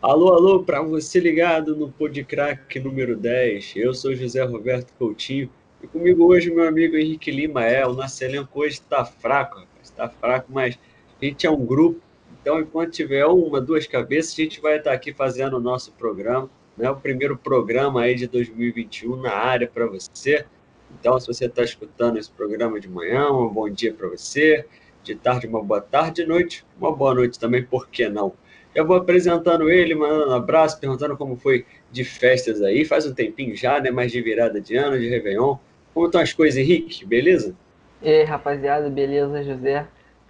[0.00, 3.72] Alô, alô, para você ligado no Podcrack número 10.
[3.74, 5.50] Eu sou José Roberto Coutinho
[5.82, 7.84] e comigo hoje meu amigo Henrique Lima é.
[7.84, 10.78] O nosso elenco hoje está fraco, está fraco, mas
[11.20, 12.00] a gente é um grupo.
[12.40, 16.48] Então, enquanto tiver uma, duas cabeças, a gente vai estar aqui fazendo o nosso programa,
[16.76, 16.88] né?
[16.88, 20.46] O primeiro programa aí de 2021 na área para você.
[20.92, 24.64] Então, se você está escutando esse programa de manhã, um bom dia para você.
[25.02, 26.22] De tarde, uma boa tarde.
[26.22, 28.32] De noite, uma boa noite também, por que não?
[28.74, 32.84] Eu vou apresentando ele, mandando um abraço, perguntando como foi de festas aí.
[32.84, 33.90] Faz um tempinho já, né?
[33.90, 35.56] Mais de virada de ano, de Réveillon.
[35.94, 37.04] Como estão as coisas, Henrique?
[37.04, 37.54] Beleza?
[38.00, 39.86] E aí, rapaziada, beleza, José?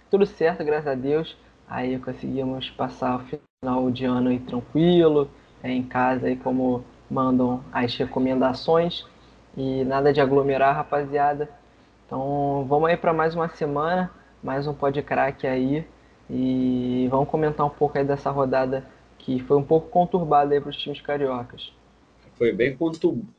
[0.09, 1.37] Tudo certo, graças a Deus.
[1.67, 5.29] Aí conseguimos passar o final de ano aí tranquilo,
[5.61, 9.05] é, em casa aí como mandam as recomendações.
[9.55, 11.49] E nada de aglomerar, rapaziada.
[12.05, 14.09] Então vamos aí para mais uma semana,
[14.41, 15.85] mais um podcast aí.
[16.29, 18.85] E vamos comentar um pouco aí dessa rodada
[19.17, 21.73] que foi um pouco conturbada aí para os times cariocas.
[22.37, 22.77] Foi bem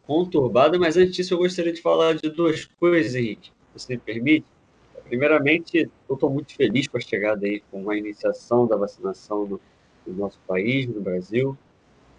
[0.06, 3.98] conturbada, mas antes disso eu gostaria de falar de duas coisas, Henrique, se você me
[3.98, 4.47] permite.
[5.05, 9.60] Primeiramente, eu estou muito feliz com a chegada aí, com a iniciação da vacinação no,
[10.06, 11.56] no nosso país, no Brasil.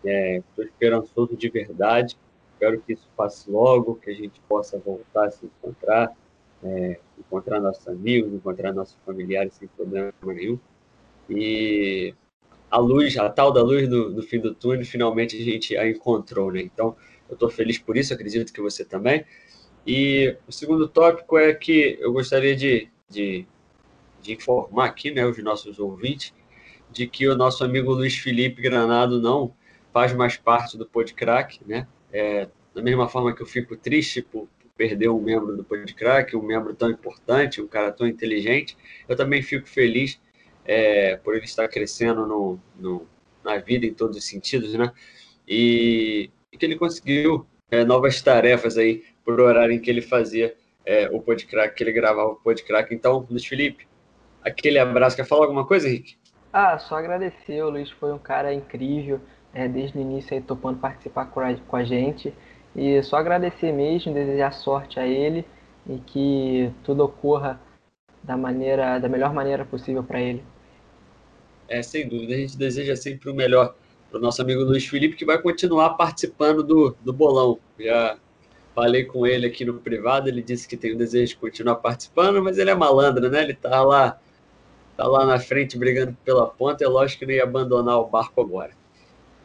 [0.03, 2.17] Estou é, esperançoso de verdade.
[2.53, 6.11] Espero que isso passe logo, que a gente possa voltar a se encontrar,
[6.63, 10.59] é, encontrar nossos amigos, encontrar nossos familiares sem problema nenhum.
[11.29, 12.13] E
[12.69, 16.51] a luz, a tal da luz do, fim do túnel, finalmente a gente a encontrou,
[16.51, 16.61] né?
[16.61, 16.95] Então,
[17.29, 19.25] eu estou feliz por isso, acredito que você também.
[19.85, 23.45] E o segundo tópico é que eu gostaria de, de,
[24.21, 26.33] de informar aqui, né, os nossos ouvintes,
[26.91, 29.53] de que o nosso amigo Luiz Felipe Granado não
[29.91, 31.87] faz mais parte do Podcrack, né?
[32.11, 34.47] É, da mesma forma que eu fico triste por
[34.81, 38.75] perder um membro do Podcrack, um membro tão importante, um cara tão inteligente,
[39.07, 40.19] eu também fico feliz
[40.65, 43.07] é, por ele estar crescendo no, no,
[43.43, 44.91] na vida em todos os sentidos, né?
[45.47, 50.56] E, e que ele conseguiu é, novas tarefas aí por horário em que ele fazia
[50.83, 52.91] é, o Podcrack, que ele gravava o Podcrack.
[52.91, 53.88] Então, Luiz Felipe,
[54.44, 55.16] aquele abraço.
[55.16, 56.16] Quer falar alguma coisa, Henrique?
[56.51, 57.61] Ah, só agradecer.
[57.61, 59.22] O Luiz foi um cara incrível,
[59.53, 62.33] é, desde o início aí topando participar com a gente.
[62.75, 65.45] E só agradecer mesmo, desejar sorte a ele
[65.87, 67.59] e que tudo ocorra
[68.23, 70.43] da maneira, da melhor maneira possível para ele.
[71.67, 73.75] É, sem dúvida, a gente deseja sempre o melhor
[74.09, 77.59] para o nosso amigo Luiz Felipe, que vai continuar participando do, do bolão.
[77.79, 78.17] Já
[78.75, 82.43] falei com ele aqui no privado, ele disse que tem o desejo de continuar participando,
[82.43, 83.41] mas ele é malandro, né?
[83.41, 84.19] Ele tá lá,
[84.97, 88.41] tá lá na frente brigando pela ponta, é lógico que não ia abandonar o barco
[88.41, 88.71] agora.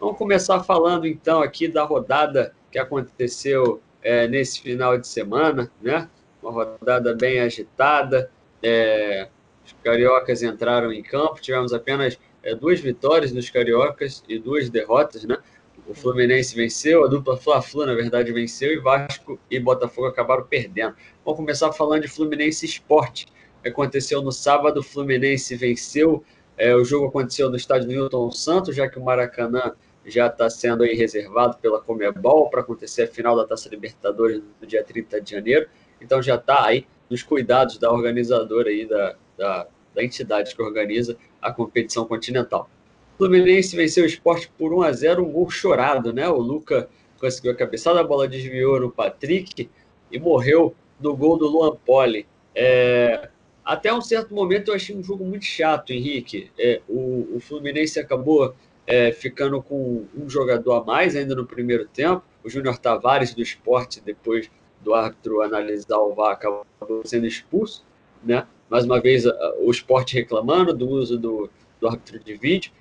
[0.00, 6.10] Vamos começar falando então aqui da rodada que aconteceu é, nesse final de semana, né?
[6.42, 8.30] Uma rodada bem agitada.
[8.62, 9.28] É,
[9.64, 15.24] os cariocas entraram em campo, tivemos apenas é, duas vitórias nos cariocas e duas derrotas,
[15.24, 15.38] né?
[15.86, 20.96] O Fluminense venceu, a dupla Fla-Flu, na verdade, venceu e Vasco e Botafogo acabaram perdendo.
[21.24, 23.26] Vamos começar falando de Fluminense Esporte.
[23.64, 26.22] Aconteceu no sábado, Fluminense venceu.
[26.58, 29.74] É, o jogo aconteceu no estádio Newton Santos, já que o Maracanã
[30.06, 34.66] já está sendo aí reservado pela Comebol para acontecer a final da Taça Libertadores no
[34.66, 35.68] dia 30 de janeiro.
[36.00, 41.16] Então já está aí nos cuidados da organizadora aí, da, da, da entidade que organiza
[41.42, 42.70] a competição continental.
[43.14, 46.28] O Fluminense venceu o esporte por 1 a 0 um gol chorado, né?
[46.28, 46.88] O Luca
[47.18, 49.68] conseguiu a cabeçada, a bola desviou no Patrick
[50.12, 52.26] e morreu no gol do Luan Poli.
[52.54, 53.28] É,
[53.64, 56.50] até um certo momento eu achei um jogo muito chato, Henrique.
[56.58, 58.54] É, o, o Fluminense acabou
[58.86, 62.22] é, ficando com um jogador a mais ainda no primeiro tempo.
[62.44, 66.64] O Júnior Tavares do esporte, depois do árbitro analisar o VAR, acabou
[67.04, 67.84] sendo expulso.
[68.22, 68.46] Né?
[68.70, 69.24] Mais uma vez,
[69.58, 72.72] o esporte reclamando do uso do, do árbitro de vídeo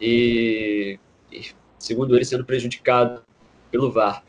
[0.00, 0.98] e,
[1.30, 1.46] e,
[1.78, 3.22] segundo ele, sendo prejudicado
[3.70, 4.24] pelo VAR.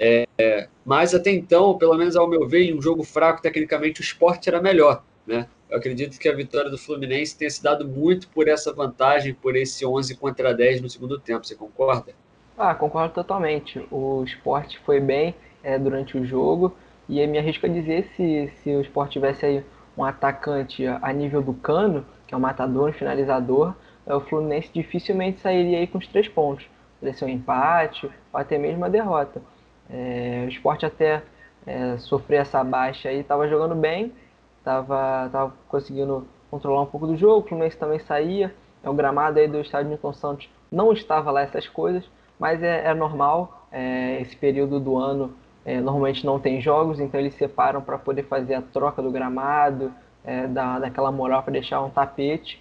[0.00, 4.02] É, mas até então, pelo menos ao meu ver, em um jogo fraco, tecnicamente, o
[4.02, 5.02] esporte era melhor.
[5.28, 5.46] Né?
[5.68, 9.54] Eu acredito que a vitória do Fluminense tenha se dado muito por essa vantagem, por
[9.54, 11.46] esse 11 contra 10 no segundo tempo.
[11.46, 12.14] Você concorda?
[12.56, 13.86] Ah, concordo totalmente.
[13.90, 16.74] O esporte foi bem é, durante o jogo
[17.06, 19.64] e me arrisco a dizer se, se o esporte tivesse aí
[19.96, 23.74] um atacante a nível do Cano, que é um matador, um finalizador,
[24.06, 26.66] é, o Fluminense dificilmente sairia aí com os três pontos.
[26.98, 29.42] Poderia ser um empate ou até mesmo uma derrota.
[29.90, 31.22] É, o esporte até
[31.66, 34.12] é, sofrer essa baixa aí, estava jogando bem,
[34.68, 38.54] tava, tava conseguindo controlar um pouco do jogo, o Fluminense também saía,
[38.84, 42.04] é o gramado aí do estádio Newton Santos não estava lá essas coisas,
[42.38, 45.32] mas é, é normal, é, esse período do ano
[45.64, 49.90] é, normalmente não tem jogos, então eles separam para poder fazer a troca do gramado,
[50.22, 52.60] é, daquela moral para deixar um tapete,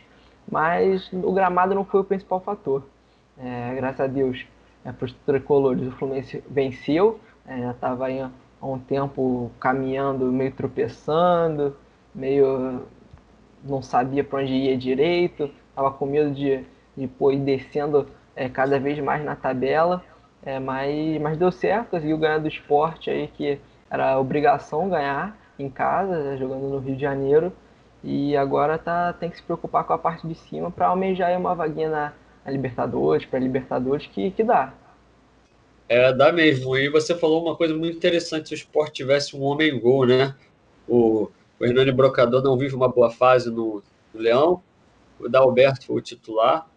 [0.50, 2.84] mas o gramado não foi o principal fator.
[3.38, 4.46] É, graças a Deus,
[4.86, 7.20] é, para os tricolores, o Fluminense venceu.
[7.72, 11.76] Estava há um tempo caminhando, meio tropeçando,
[12.18, 12.82] meio
[13.64, 16.64] não sabia para onde ia direito, estava com medo de,
[16.96, 20.04] de pô, ir descendo é, cada vez mais na tabela.
[20.44, 23.60] É, mas, mas deu certo, conseguiu ganhar do esporte aí, que
[23.90, 27.52] era obrigação ganhar em casa, né, jogando no Rio de Janeiro.
[28.04, 31.56] E agora tá, tem que se preocupar com a parte de cima para almejar uma
[31.56, 32.14] vaguinha na,
[32.46, 34.72] na Libertadores, para Libertadores, que, que dá.
[35.90, 36.78] É, dá mesmo.
[36.78, 40.36] E você falou uma coisa muito interessante: se o esporte tivesse um homem-gol, né?
[40.88, 43.82] O, o Hernani Brocador não vive uma boa fase no,
[44.14, 44.62] no Leão.
[45.20, 46.68] O Dalberto foi o titular.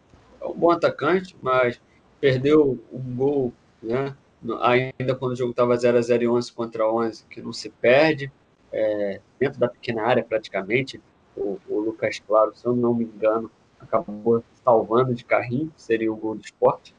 [0.41, 1.81] É um bom atacante, mas
[2.21, 4.17] perdeu um gol, né?
[4.63, 7.69] Ainda quando o jogo estava 0 a 0 e 11 contra 11, que não se
[7.69, 8.33] perde,
[8.73, 11.01] é, dentro da pequena área praticamente.
[11.37, 16.17] O, o, Lucas Claro, se eu não me engano, acabou salvando de carrinho, seria o
[16.17, 16.95] gol do esporte.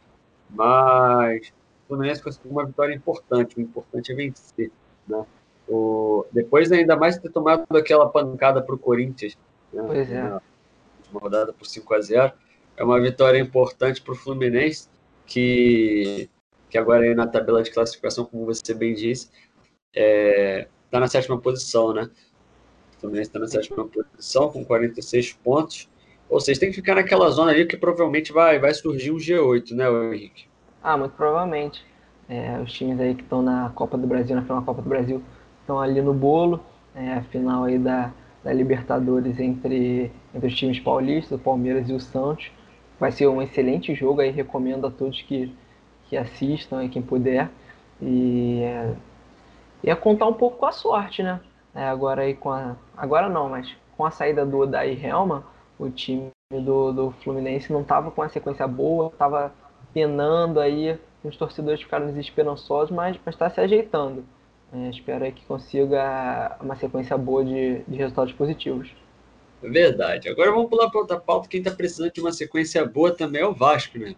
[0.50, 1.48] Mas
[1.84, 4.72] o Fluminense conseguiu uma vitória importante, o importante é vencer.
[5.08, 5.26] Né?
[5.68, 9.38] O, depois, ainda mais ter tomado aquela pancada para o Corinthians,
[9.72, 9.84] né?
[9.86, 10.24] pois é.
[10.24, 12.34] última rodada por 5 a 0
[12.78, 14.90] é uma vitória importante para o Fluminense,
[15.26, 16.30] que,
[16.70, 19.30] que agora aí na tabela de classificação, como você bem disse,
[19.94, 22.10] está é, na sétima posição, né?
[22.98, 25.90] O Fluminense está na sétima posição, com 46 pontos.
[26.30, 29.72] Ou seja, tem que ficar naquela zona ali que provavelmente vai, vai surgir um G8,
[29.72, 30.46] né, Henrique?
[30.82, 31.86] Ah, muito provavelmente.
[32.30, 34.88] É, os times aí que estão na Copa do Brasil, na final da Copa do
[34.88, 35.22] Brasil,
[35.72, 36.60] estão ali no bolo.
[36.94, 38.12] É, a final aí da,
[38.44, 42.52] da Libertadores entre, entre os times paulistas, o Palmeiras e o Santos.
[43.00, 45.56] Vai ser um excelente jogo aí, recomendo a todos que,
[46.10, 47.50] que assistam, aí, quem puder.
[48.02, 48.94] E é,
[49.84, 51.40] e é contar um pouco com a sorte, né?
[51.74, 52.76] É, agora aí com a.
[52.96, 55.44] Agora não, mas com a saída do Odair Helma,
[55.80, 59.54] o time do, do Fluminense não estava com uma sequência boa, estava
[59.94, 64.24] penando aí, os torcedores ficaram desesperançosos, mas está se ajeitando.
[64.74, 68.90] É, espero que consiga uma sequência boa de, de resultados positivos.
[69.62, 70.30] Verdade.
[70.30, 71.48] Agora vamos pular para outra pauta.
[71.48, 74.16] Quem está precisando de uma sequência boa também é o Vasco, né?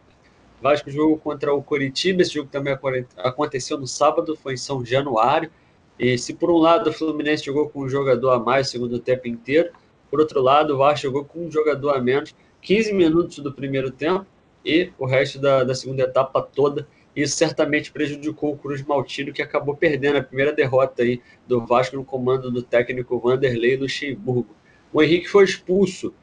[0.62, 2.22] Vasco jogou contra o Coritiba.
[2.22, 2.78] Esse jogo também
[3.18, 5.52] aconteceu no sábado, foi em São Januário.
[6.00, 9.00] E se por um lado o Fluminense jogou com um jogador a mais o segundo
[9.00, 9.72] tempo inteiro,
[10.10, 13.92] por outro lado o Vasco jogou com um jogador a menos 15 minutos do primeiro
[13.92, 14.26] tempo
[14.66, 16.88] e o resto da, da segunda etapa toda.
[17.15, 21.95] Isso certamente prejudicou o Cruz Maltino, que acabou perdendo a primeira derrota aí do Vasco
[21.95, 24.56] no comando do técnico Vanderlei Luxemburgo.
[24.92, 26.13] O Henrique foi expulso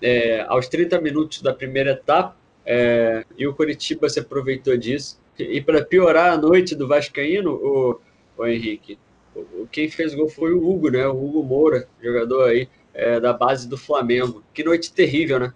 [0.00, 5.20] é, aos 30 minutos da primeira etapa é, e o Coritiba se aproveitou disso.
[5.38, 8.00] E para piorar a noite do Vascaíno, o,
[8.36, 8.98] o Henrique,
[9.34, 11.06] o, quem fez gol foi o Hugo, né?
[11.06, 14.42] O Hugo Moura, jogador aí é, da base do Flamengo.
[14.52, 15.54] Que noite terrível, né?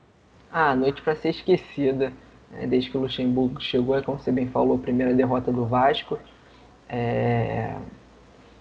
[0.50, 2.12] Ah, noite para ser esquecida.
[2.58, 5.66] É, desde que o Luxemburgo chegou, é como você bem falou, a primeira derrota do
[5.66, 6.18] Vasco.
[6.88, 7.74] É...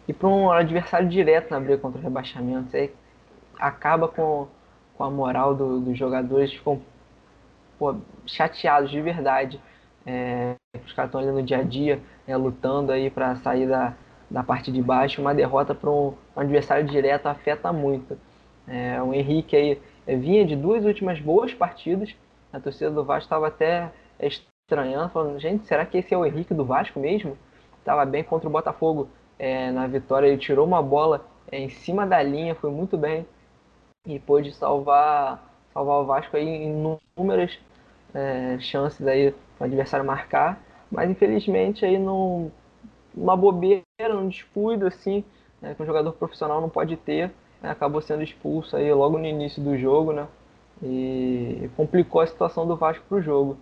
[0.08, 2.76] E para um adversário direto na briga contra o rebaixamento.
[2.76, 2.92] Aí
[3.60, 4.48] acaba com,
[4.96, 6.82] com a moral do, dos jogadores, ficam
[7.80, 7.96] pô,
[8.26, 9.60] chateados de verdade.
[10.06, 10.56] É,
[10.86, 13.94] os caras estão ali no dia a dia, é, lutando aí para sair da,
[14.30, 15.22] da parte de baixo.
[15.22, 18.18] Uma derrota para um, um, adversário direto afeta muito.
[18.68, 22.16] É, o Henrique aí é, vinha de duas últimas boas partidas.
[22.56, 26.54] A torcida do Vasco estava até estranhando, falando, gente, será que esse é o Henrique
[26.54, 27.38] do Vasco mesmo?
[27.80, 32.08] Estava bem contra o Botafogo é, na vitória, ele tirou uma bola é, em cima
[32.08, 33.28] da linha, foi muito bem
[34.08, 37.60] e pôde salvar, salvar o Vasco aí em inúmeras
[38.14, 42.50] é, chances aí o adversário marcar, mas infelizmente aí não
[43.14, 43.84] uma bobeira,
[44.14, 45.26] um descuido assim,
[45.62, 49.26] né, que um jogador profissional não pode ter, né, acabou sendo expulso aí logo no
[49.26, 50.26] início do jogo, né?
[50.84, 53.58] E complicou a situação do Vasco para o jogo.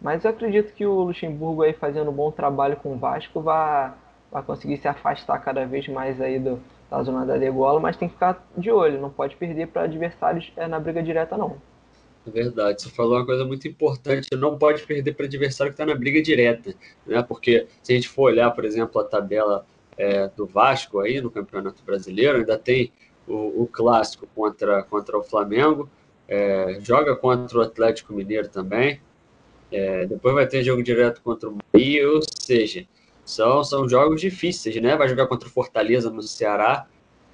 [0.00, 3.92] Mas eu acredito que o Luxemburgo aí fazendo um bom trabalho com o Vasco vai,
[4.30, 8.08] vai conseguir se afastar cada vez mais aí do, da zona da degola, mas tem
[8.08, 11.56] que ficar de olho, não pode perder para adversários é, na briga direta não.
[12.26, 15.84] É verdade, você falou uma coisa muito importante, não pode perder para adversário que está
[15.84, 16.74] na briga direta,
[17.06, 17.22] né?
[17.22, 19.66] Porque se a gente for olhar, por exemplo, a tabela
[19.96, 22.90] é, do Vasco aí no Campeonato Brasileiro, ainda tem
[23.28, 25.88] o, o clássico contra, contra o Flamengo,
[26.28, 29.00] é, joga contra o Atlético Mineiro também,
[29.70, 32.86] é, depois vai ter jogo direto contra o Bahia, ou seja,
[33.24, 34.96] são, são jogos difíceis, né?
[34.96, 36.86] Vai jogar contra o Fortaleza no Ceará.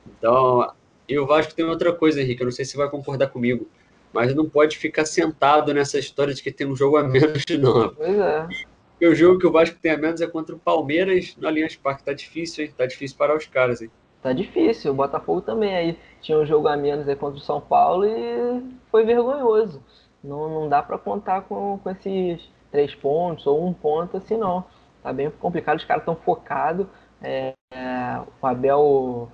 [0.07, 0.73] Então,
[1.09, 3.69] e o Vasco tem outra coisa, Henrique, eu não sei se você vai concordar comigo,
[4.13, 7.95] mas não pode ficar sentado nessa história de que tem um jogo a menos, não.
[7.95, 8.49] Pois é.
[8.93, 11.75] Porque o jogo que o Vasco tem a menos é contra o Palmeiras no Allianz
[11.75, 12.05] Parque.
[12.05, 12.75] Tá difícil, hein?
[12.77, 13.91] Tá difícil parar os caras, hein?
[14.23, 14.93] Tá difícil.
[14.93, 18.63] O Botafogo também aí tinha um jogo a menos aí contra o São Paulo e
[18.91, 19.83] foi vergonhoso.
[20.23, 24.65] Não, não dá para contar com, com esses três pontos ou um ponto, assim não.
[25.03, 26.87] Tá bem complicado, os caras estão focados.
[27.23, 29.31] É, é, o Abel,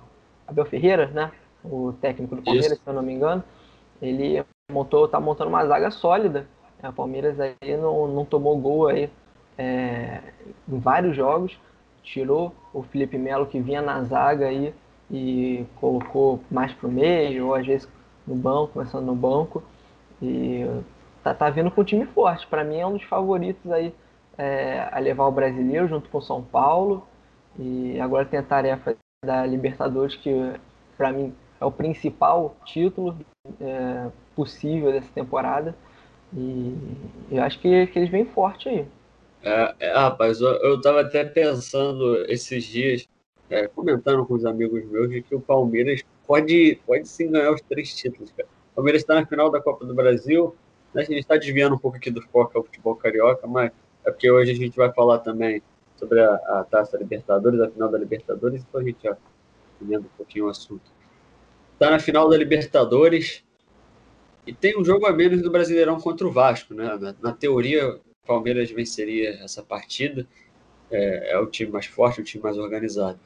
[0.47, 1.31] Abel Ferreira, né?
[1.63, 2.81] O técnico do Palmeiras, Isso.
[2.81, 3.43] se eu não me engano,
[4.01, 6.47] ele montou, tá montando uma zaga sólida.
[6.81, 9.09] É, o Palmeiras aí não, não tomou gol aí
[9.57, 10.21] é,
[10.69, 11.59] em vários jogos.
[12.07, 14.73] Tirou o Felipe Melo que vinha na zaga aí
[15.11, 17.87] e colocou mais pro meio, ou às vezes
[18.25, 19.61] no banco, começando no banco.
[20.21, 20.65] E
[21.21, 22.47] tá, tá vindo com um time forte.
[22.47, 23.93] Para mim é um dos favoritos aí
[24.37, 27.05] é, a levar o brasileiro junto com o São Paulo.
[27.59, 28.95] E agora tem a tarefa
[29.25, 30.31] da Libertadores, que
[30.95, 33.17] para mim é o principal título
[33.59, 35.75] é, possível dessa temporada.
[36.33, 36.73] E
[37.29, 38.87] eu acho que, que eles vêm forte aí.
[39.47, 43.07] É, é, rapaz, eu, eu tava até pensando esses dias,
[43.49, 47.61] é, comentando com os amigos meus, de que o Palmeiras pode, pode sim ganhar os
[47.61, 48.49] três títulos, cara.
[48.73, 50.53] O Palmeiras está na final da Copa do Brasil,
[50.93, 51.03] né?
[51.03, 53.71] a gente está desviando um pouco aqui do foco ao futebol carioca, mas
[54.03, 55.63] é porque hoje a gente vai falar também
[55.95, 59.15] sobre a, a Taça Libertadores, a final da Libertadores, então a gente já
[59.79, 60.91] entendendo um pouquinho o assunto.
[61.71, 63.45] Está na final da Libertadores
[64.45, 66.97] e tem um jogo a menos do Brasileirão contra o Vasco, né?
[66.99, 67.97] Na, na teoria,
[68.27, 70.27] Palmeiras venceria essa partida,
[70.91, 73.19] é, é, o time mais forte, o time mais organizado.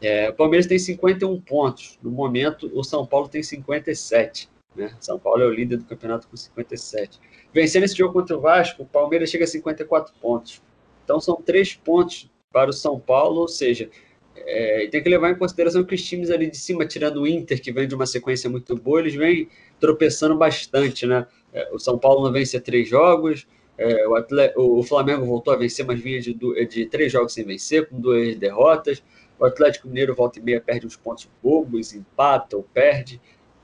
[0.00, 4.48] É, o Palmeiras tem 51 pontos, no momento o São Paulo tem 57.
[4.76, 4.94] Né?
[5.00, 7.18] São Paulo é o líder do campeonato com 57.
[7.52, 10.62] Vencendo esse jogo contra o Vasco, o Palmeiras chega a 54 pontos.
[11.04, 13.88] Então são três pontos para o São Paulo, ou seja,
[14.36, 17.60] é, tem que levar em consideração que os times ali de cima, tirando o Inter,
[17.60, 19.48] que vem de uma sequência muito boa, eles vêm
[19.78, 21.26] tropeçando bastante, né?
[21.52, 25.56] É, o São Paulo não vence três jogos, é, o, Atlético, o, Flamengo voltou a
[25.56, 29.02] vencer, mas vinha de, de três jogos sem vencer, com duas derrotas.
[29.38, 33.20] O Atlético Mineiro volta e meia perde uns pontos bobos, empata ou perde.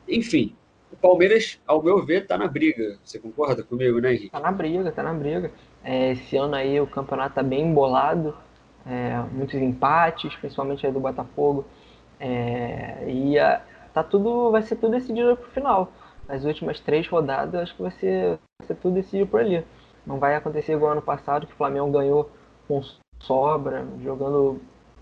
[0.09, 0.55] Enfim,
[0.93, 2.99] o Palmeiras, ao meu ver, está na briga.
[3.05, 4.27] Você concorda comigo, né, Henrique?
[4.27, 5.53] Está na briga, está na briga.
[5.85, 8.37] É, esse ano aí o campeonato está bem embolado,
[8.85, 11.65] é, muitos empates, principalmente aí do Botafogo.
[12.19, 13.63] É, e a,
[13.95, 15.93] tá tudo, vai ser tudo decidido pro final.
[16.29, 19.65] As últimas três rodadas, acho que vai ser, vai ser tudo decidido por ali.
[20.11, 22.31] Não vai acontecer igual ano passado, que o Flamengo ganhou
[22.67, 22.83] com
[23.21, 24.61] sobra, jogando,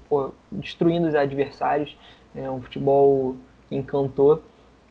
[0.08, 1.96] pô, destruindo os adversários.
[2.34, 3.34] É um futebol
[3.68, 4.42] que encantou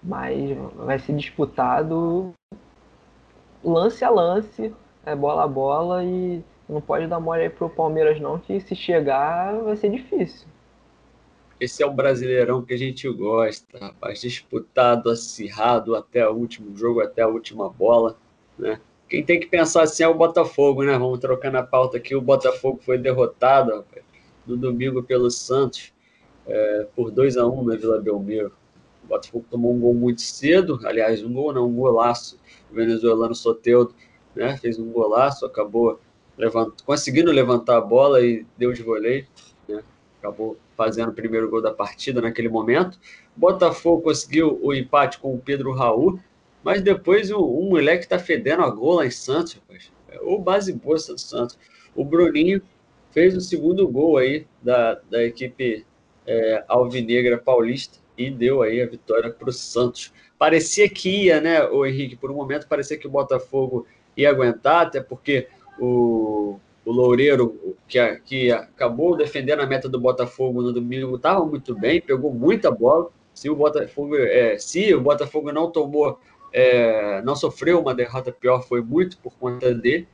[0.02, 2.34] mas vai ser disputado
[3.64, 4.74] lance a lance,
[5.06, 8.76] é bola a bola e não pode dar mole aí pro Palmeiras não, que se
[8.76, 10.48] chegar vai ser difícil.
[11.60, 17.02] Esse é o brasileirão que a gente gosta, rapaz, disputado, acirrado até o último jogo,
[17.02, 18.16] até a última bola,
[18.58, 18.80] né?
[19.10, 20.98] Quem tem que pensar assim é o Botafogo, né?
[20.98, 22.16] Vamos trocando a pauta aqui.
[22.16, 23.86] O Botafogo foi derrotado
[24.46, 25.94] no domingo pelo Santos
[26.46, 28.52] é, por 2 a 1 na Vila Belmiro.
[29.04, 32.38] O Botafogo tomou um gol muito cedo, aliás, um gol não, um golaço.
[32.70, 33.94] O venezuelano Soteudo
[34.36, 36.00] né, fez um golaço, acabou
[36.38, 36.74] levant...
[36.86, 39.26] conseguindo levantar a bola e deu de voleio.
[39.68, 39.82] Né,
[40.20, 43.00] acabou fazendo o primeiro gol da partida naquele momento.
[43.36, 46.20] Botafogo conseguiu o empate com o Pedro Raul,
[46.68, 49.90] mas depois um, um moleque está fedendo a gol lá em Santos, rapaz.
[50.10, 51.58] É o base boa do Santos.
[51.96, 52.62] O Bruninho
[53.10, 55.86] fez o segundo gol aí da, da equipe
[56.26, 60.12] é, alvinegra paulista e deu aí a vitória para o Santos.
[60.38, 64.88] Parecia que ia, né, o Henrique, por um momento parecia que o Botafogo ia aguentar,
[64.88, 65.48] até porque
[65.80, 71.74] o, o Loureiro, que, que acabou defendendo a meta do Botafogo no domingo, estava muito
[71.74, 73.10] bem, pegou muita bola.
[73.34, 76.20] Se o Botafogo, é, se o Botafogo não tomou,
[76.58, 80.08] é, não sofreu uma derrota pior, foi muito por conta dele.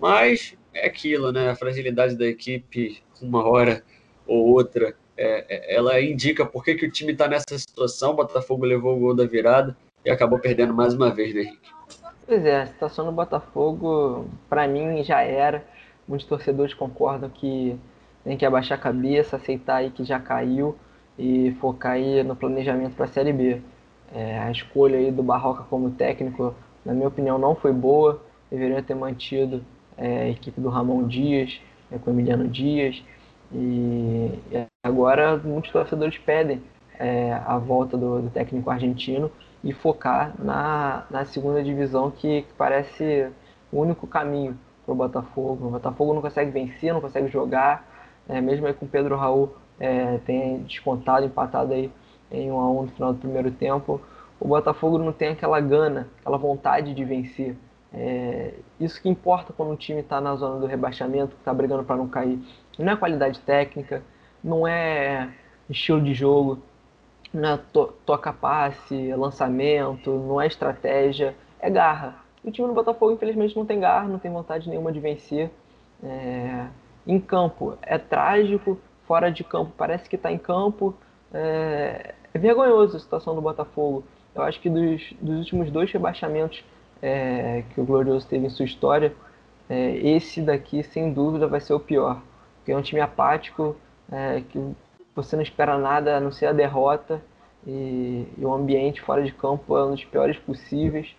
[0.00, 1.50] Mas é aquilo, né?
[1.50, 3.84] A fragilidade da equipe, uma hora
[4.26, 8.12] ou outra, é, é, ela indica por que, que o time está nessa situação.
[8.12, 11.70] O Botafogo levou o gol da virada e acabou perdendo mais uma vez, né, Henrique?
[12.26, 15.62] Pois é, a situação do Botafogo, para mim, já era.
[16.08, 17.78] Muitos torcedores concordam que
[18.24, 20.74] tem que abaixar a cabeça, aceitar aí que já caiu
[21.18, 23.60] e focar aí no planejamento para a Série B.
[24.14, 26.54] É, a escolha aí do Barroca como técnico,
[26.84, 28.22] na minha opinião, não foi boa.
[28.50, 29.64] Deveria ter mantido
[29.96, 33.02] é, a equipe do Ramon Dias, é, com o Emiliano Dias,
[33.54, 34.30] e
[34.82, 36.62] agora muitos torcedores pedem
[36.98, 39.30] é, a volta do, do, técnico argentino
[39.62, 43.30] e focar na, na segunda divisão, que, que parece
[43.70, 45.68] o único caminho para o Botafogo.
[45.68, 47.86] O Botafogo não consegue vencer, não consegue jogar,
[48.28, 51.90] é, mesmo aí com o Pedro Raul é, tem descontado, empatado aí
[52.32, 54.00] em 1 a 1 no final do primeiro tempo.
[54.40, 57.56] O Botafogo não tem aquela gana, aquela vontade de vencer.
[57.94, 61.96] É, isso que importa quando um time está na zona do rebaixamento, está brigando para
[61.96, 62.38] não cair.
[62.78, 64.02] Não é qualidade técnica,
[64.42, 65.28] não é
[65.68, 66.58] estilo de jogo,
[67.32, 72.16] não é to toca passe, lançamento, não é estratégia, é garra.
[72.44, 75.50] O time do Botafogo, infelizmente, não tem garra, não tem vontade nenhuma de vencer.
[76.02, 76.66] É...
[77.06, 80.94] Em campo é trágico, fora de campo parece que está em campo.
[81.32, 82.14] É...
[82.34, 82.38] é...
[82.38, 84.04] vergonhoso a situação do Botafogo.
[84.34, 86.64] Eu acho que dos, dos últimos dois rebaixamentos
[87.00, 87.64] é...
[87.74, 89.14] que o Glorioso teve em sua história,
[89.72, 92.20] é, esse daqui, sem dúvida, vai ser o pior.
[92.56, 93.74] Porque é um time apático,
[94.10, 94.74] é, que
[95.14, 97.22] você não espera nada a não ser a derrota.
[97.66, 101.14] E, e o ambiente fora de campo é um dos piores possíveis.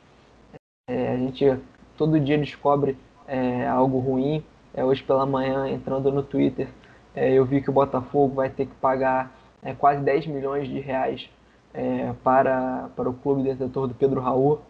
[0.87, 1.57] É, a gente
[1.97, 2.95] todo dia descobre
[3.27, 4.43] é, algo ruim.
[4.73, 6.67] É, hoje pela manhã, entrando no Twitter,
[7.15, 9.31] eu vi que o Botafogo vai ter que pagar
[9.63, 11.29] é, quase 10 milhões de reais
[11.73, 14.61] é, para, para o clube detentor do Pedro Raul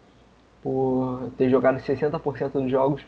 [0.62, 3.04] por ter jogado 60% dos jogos.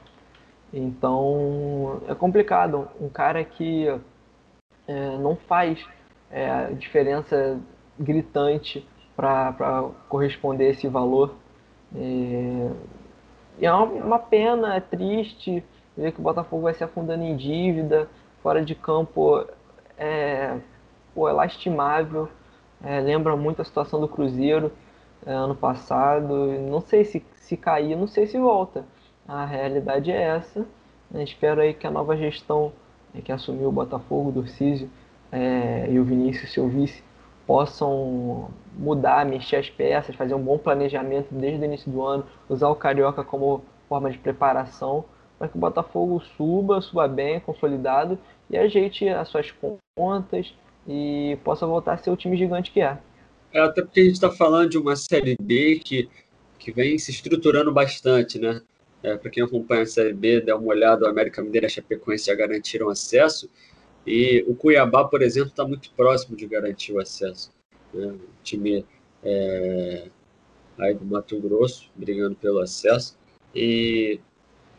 [0.73, 2.88] Então é complicado.
[3.00, 3.88] Um cara que
[4.87, 5.83] é, não faz
[6.31, 7.59] é, diferença
[7.99, 11.35] gritante para corresponder a esse valor.
[11.95, 12.71] É,
[13.59, 15.64] e é uma, uma, pena, é triste
[15.97, 18.09] ver que o Botafogo vai se afundando em dívida,
[18.43, 19.47] fora de campo
[19.97, 20.59] é,
[21.16, 22.28] pô, é lastimável.
[22.85, 24.70] É, lembra muito a situação do Cruzeiro
[25.25, 26.46] é, ano passado.
[26.70, 28.85] Não sei se, se cair, não sei se volta.
[29.26, 30.66] A realidade é essa.
[31.12, 32.70] Eu espero aí que a nova gestão
[33.14, 34.90] é, que assumiu o Botafogo, do Císio,
[35.32, 37.02] é, e o Vinícius, seu vice,
[37.46, 42.68] possam mudar, mexer as peças, fazer um bom planejamento desde o início do ano, usar
[42.68, 45.04] o Carioca como forma de preparação
[45.38, 48.18] para que o Botafogo suba, suba bem, consolidado
[48.50, 49.52] e ajeite as suas
[49.96, 50.54] contas
[50.88, 52.99] e possa voltar a ser o time gigante que é.
[53.52, 56.09] é até porque a gente está falando de uma Série B que,
[56.59, 58.62] que vem se estruturando bastante, né?
[59.02, 61.71] É, para quem acompanha a Série B, dá uma olhada, o América Mineira e a
[61.71, 63.49] Chapecoense já garantiram acesso.
[64.07, 67.52] E o Cuiabá, por exemplo, está muito próximo de garantir o acesso.
[67.93, 68.07] Né?
[68.07, 68.85] O time
[69.23, 70.09] é,
[70.78, 73.19] aí do Mato Grosso brigando pelo acesso.
[73.55, 74.21] E,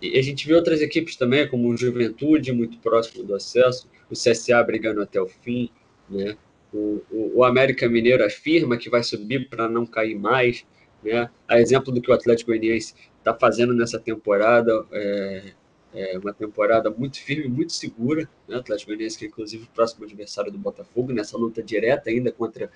[0.02, 4.14] e, a gente vê outras equipes também, como o Juventude, muito próximo do acesso, o
[4.14, 5.70] CSA brigando até o fim.
[6.10, 6.38] Né?
[6.74, 10.66] O, o, o América Mineiro afirma que vai subir para não cair mais.
[11.04, 11.30] Né?
[11.48, 14.86] A exemplo do que o Atlético Goianiense está fazendo nessa temporada.
[14.92, 15.54] É,
[15.94, 18.30] é uma temporada muito firme, muito segura.
[18.48, 18.58] Né?
[18.58, 22.32] O Atlético Goianiense, que é inclusive o próximo adversário do Botafogo, nessa luta direta ainda
[22.32, 22.70] contra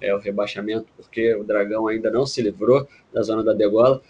[0.00, 4.02] é, o rebaixamento, porque o Dragão ainda não se livrou da zona da degola.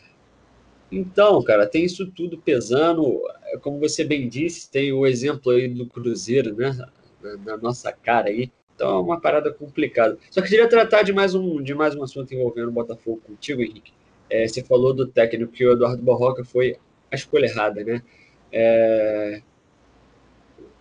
[0.90, 3.22] Então, cara, tem isso tudo pesando.
[3.60, 6.76] Como você bem disse, tem o exemplo aí do Cruzeiro, né?
[7.20, 8.50] Na, na nossa cara aí.
[8.76, 10.18] Então é uma parada complicada.
[10.30, 13.62] Só que queria tratar de mais um, de mais um assunto envolvendo o Botafogo contigo,
[13.62, 13.92] Henrique.
[14.28, 16.76] É, você falou do técnico que o Eduardo Barroca foi
[17.10, 18.02] a escolha errada, né?
[18.52, 19.40] É...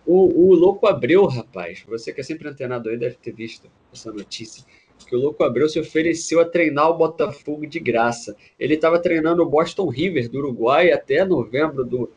[0.04, 4.12] O, o Louco Abreu, rapaz, você que é sempre antenado aí deve ter visto essa
[4.12, 4.64] notícia,
[5.04, 8.36] que o Louco Abreu se ofereceu a treinar o Botafogo de graça.
[8.58, 12.10] Ele estava treinando o Boston River do Uruguai até novembro do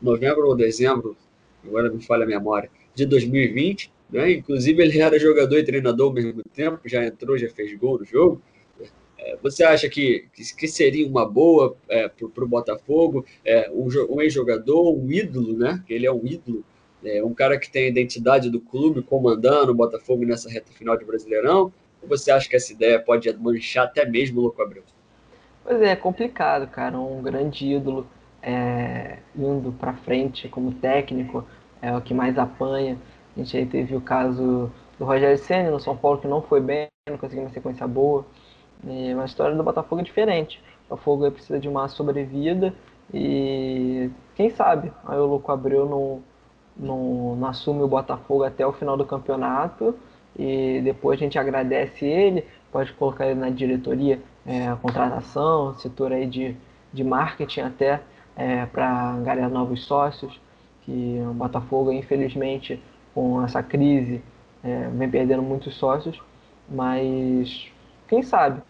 [0.00, 1.16] novembro ou dezembro,
[1.64, 3.93] agora me falha a memória, de 2020.
[4.10, 4.32] Né?
[4.32, 8.04] Inclusive, ele era jogador e treinador ao mesmo tempo, já entrou, já fez gol no
[8.04, 8.40] jogo.
[9.18, 13.24] É, você acha que, que seria uma boa é, para o Botafogo?
[13.44, 15.82] É, um, um ex-jogador, um ídolo, né?
[15.88, 16.64] Ele é um ídolo,
[17.02, 20.96] é, um cara que tem a identidade do clube comandando o Botafogo nessa reta final
[20.96, 21.72] de Brasileirão?
[22.02, 24.82] Ou você acha que essa ideia pode manchar até mesmo o Louco Abreu?
[25.64, 26.98] Pois é, é complicado, cara.
[26.98, 28.06] Um grande ídolo
[28.42, 31.46] é, indo para frente como técnico
[31.80, 32.98] é o que mais apanha.
[33.36, 36.60] A gente aí teve o caso do Rogério Senna no São Paulo que não foi
[36.60, 38.24] bem, não conseguiu uma sequência boa.
[38.86, 40.62] E a história do Botafogo é diferente.
[40.86, 42.74] O Botafogo precisa de uma sobrevida
[43.12, 46.22] e quem sabe aí o Louco Abreu não,
[46.76, 49.94] não, não assume o Botafogo até o final do campeonato
[50.38, 56.12] e depois a gente agradece ele, pode colocar ele na diretoria, é, a contratação, setor
[56.12, 56.56] aí de,
[56.92, 58.00] de marketing até
[58.36, 60.40] é, para ganhar novos sócios,
[60.82, 62.82] que o Botafogo, infelizmente,
[63.14, 64.22] com essa crise,
[64.62, 66.20] é, vem perdendo muitos sócios,
[66.68, 67.70] mas
[68.08, 68.60] quem sabe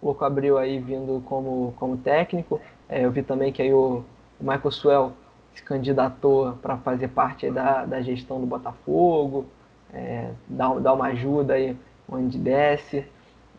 [0.00, 2.60] o Louco Abreu aí vindo como, como técnico.
[2.88, 4.04] É, eu vi também que aí o,
[4.40, 5.12] o Michael Swell
[5.54, 9.46] se candidatou para fazer parte da, da gestão do Botafogo,
[9.92, 11.76] é, dar, dar uma ajuda aí
[12.08, 13.04] onde desce.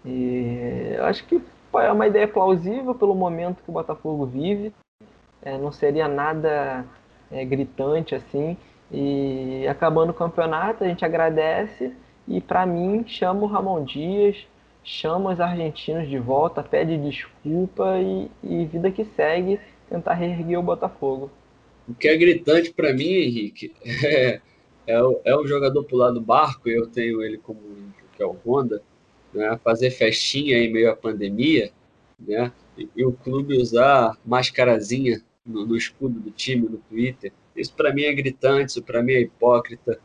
[0.05, 1.41] E eu acho que
[1.73, 4.73] é uma ideia plausível pelo momento que o Botafogo vive.
[5.41, 6.85] É, não seria nada
[7.31, 8.57] é, gritante assim.
[8.91, 11.93] E acabando o campeonato, a gente agradece
[12.27, 14.47] e para mim chama o Ramon Dias
[14.83, 20.63] chama os argentinos de volta, pede desculpa e, e vida que segue, tentar reerguer o
[20.63, 21.29] Botafogo.
[21.87, 23.73] O que é gritante para mim, Henrique,
[24.03, 24.41] é,
[24.87, 27.59] é, o, é o jogador pular do barco, eu tenho ele como
[28.15, 28.81] que é o Honda,
[29.33, 31.71] né, fazer festinha em meio à pandemia,
[32.19, 37.31] né, e, e o clube usar mascarazinha no, no, escudo do time, no Twitter.
[37.59, 39.99] Isso para mim é gritante, isso para mim é hipócrita.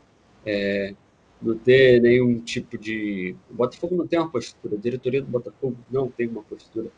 [0.45, 0.93] É,
[1.41, 3.35] não ter nenhum tipo de.
[3.49, 6.89] O Botafogo não tem uma postura, a diretoria do Botafogo não tem uma postura.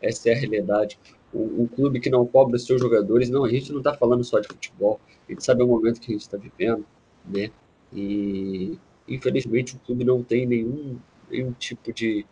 [0.00, 0.98] Essa é a realidade.
[1.32, 4.22] Um, um clube que não cobra os seus jogadores, não, a gente não está falando
[4.22, 6.84] só de futebol, a gente sabe o momento que a gente está vivendo,
[7.24, 7.50] né?
[7.92, 10.98] E infelizmente o clube não tem nenhum,
[11.30, 12.26] nenhum tipo de.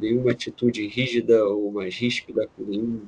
[0.00, 3.02] nenhuma atitude rígida ou mais ríspida com nenhum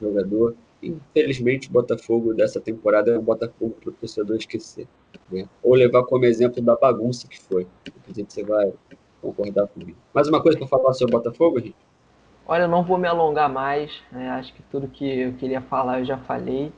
[0.00, 0.56] jogador.
[0.82, 4.86] Infelizmente, o Botafogo dessa temporada é um Botafogo para o torcedor esquecer.
[5.30, 5.46] Né?
[5.62, 7.66] Ou levar como exemplo da bagunça que foi.
[8.08, 8.72] Você vai
[9.20, 9.98] concordar comigo.
[10.14, 11.76] Mais uma coisa para falar sobre o Botafogo, Henrique?
[12.46, 13.92] Olha, eu não vou me alongar mais.
[14.10, 14.30] Né?
[14.30, 16.72] Acho que tudo que eu queria falar eu já falei.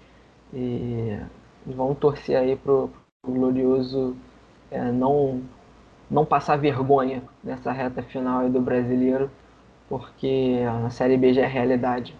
[0.53, 1.19] E
[1.65, 2.91] vamos torcer aí para o
[3.25, 4.17] Glorioso
[4.71, 5.43] é, não,
[6.11, 9.31] não passar vergonha nessa reta final do brasileiro,
[9.88, 12.17] porque a Série B já é realidade.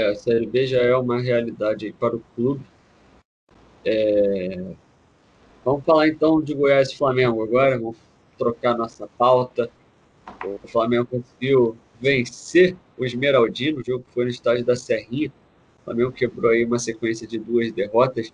[0.00, 2.64] É, a Série B já é uma realidade para o clube.
[3.84, 4.74] É...
[5.62, 7.98] Vamos falar então de Goiás e Flamengo agora, vamos
[8.38, 9.70] trocar nossa pauta.
[10.42, 15.30] O Flamengo conseguiu vencer o Esmeraldino, o jogo que foi no estádio da Serrinha.
[15.82, 18.32] O Flamengo quebrou aí uma sequência de duas derrotas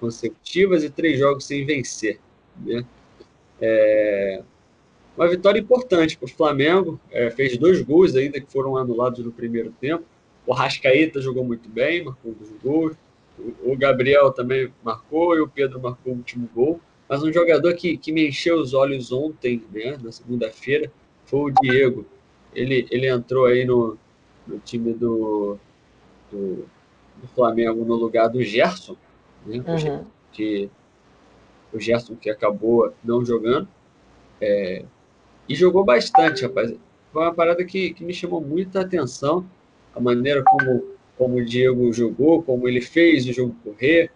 [0.00, 2.18] consecutivas e três jogos sem vencer.
[2.56, 2.84] Né?
[3.60, 4.42] É...
[5.16, 9.30] Uma vitória importante para o Flamengo, é, fez dois gols ainda que foram anulados no
[9.30, 10.04] primeiro tempo.
[10.46, 12.96] O Rascaíta jogou muito bem, marcou dos gols.
[13.62, 16.80] O Gabriel também marcou e o Pedro marcou o último gol.
[17.08, 20.90] Mas um jogador que, que me encheu os olhos ontem, né, na segunda-feira,
[21.26, 22.06] foi o Diego.
[22.54, 23.98] Ele, ele entrou aí no,
[24.46, 25.58] no time do,
[26.30, 26.66] do,
[27.20, 28.96] do Flamengo no lugar do Gerson,
[29.44, 30.06] né, uhum.
[30.32, 30.70] que,
[31.72, 33.68] o Gerson que acabou não jogando.
[34.40, 34.84] É,
[35.48, 36.74] e jogou bastante, rapaz.
[37.12, 39.44] Foi uma parada que, que me chamou muita atenção
[39.94, 40.84] a maneira como,
[41.16, 44.10] como o Diego jogou, como ele fez o jogo correr,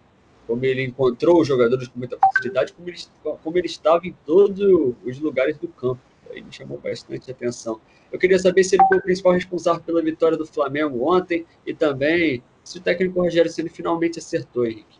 [0.45, 2.97] como ele encontrou os jogadores com muita facilidade, como ele,
[3.43, 6.01] como ele estava em todos os lugares do campo.
[6.31, 7.79] Aí me chamou bastante atenção.
[8.11, 11.73] Eu queria saber se ele foi o principal responsável pela vitória do Flamengo ontem e
[11.73, 14.99] também se o técnico Rogério Ceni finalmente acertou, Henrique.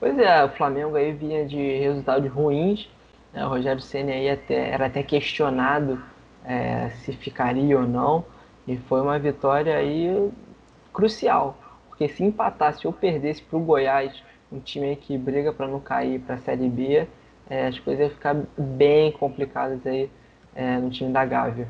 [0.00, 2.88] Pois é, o Flamengo aí vinha de resultados ruins.
[3.32, 3.44] Né?
[3.44, 6.02] O Rogério Ceni aí até, era até questionado
[6.44, 8.24] é, se ficaria ou não.
[8.68, 10.30] E foi uma vitória aí
[10.92, 11.56] crucial,
[11.88, 16.20] porque se empatasse ou perdesse para o Goiás, um time que briga para não cair
[16.20, 17.08] para a Série B,
[17.48, 20.10] é, as coisas iam ficar bem complicadas aí
[20.54, 21.66] é, no time da Gávea.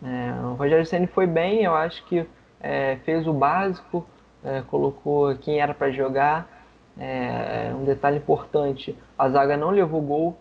[0.00, 2.24] É, o Rogério Ceni foi bem, eu acho que
[2.60, 4.06] é, fez o básico,
[4.44, 6.48] é, colocou quem era para jogar.
[6.96, 10.38] É, um detalhe importante: a zaga não levou gol,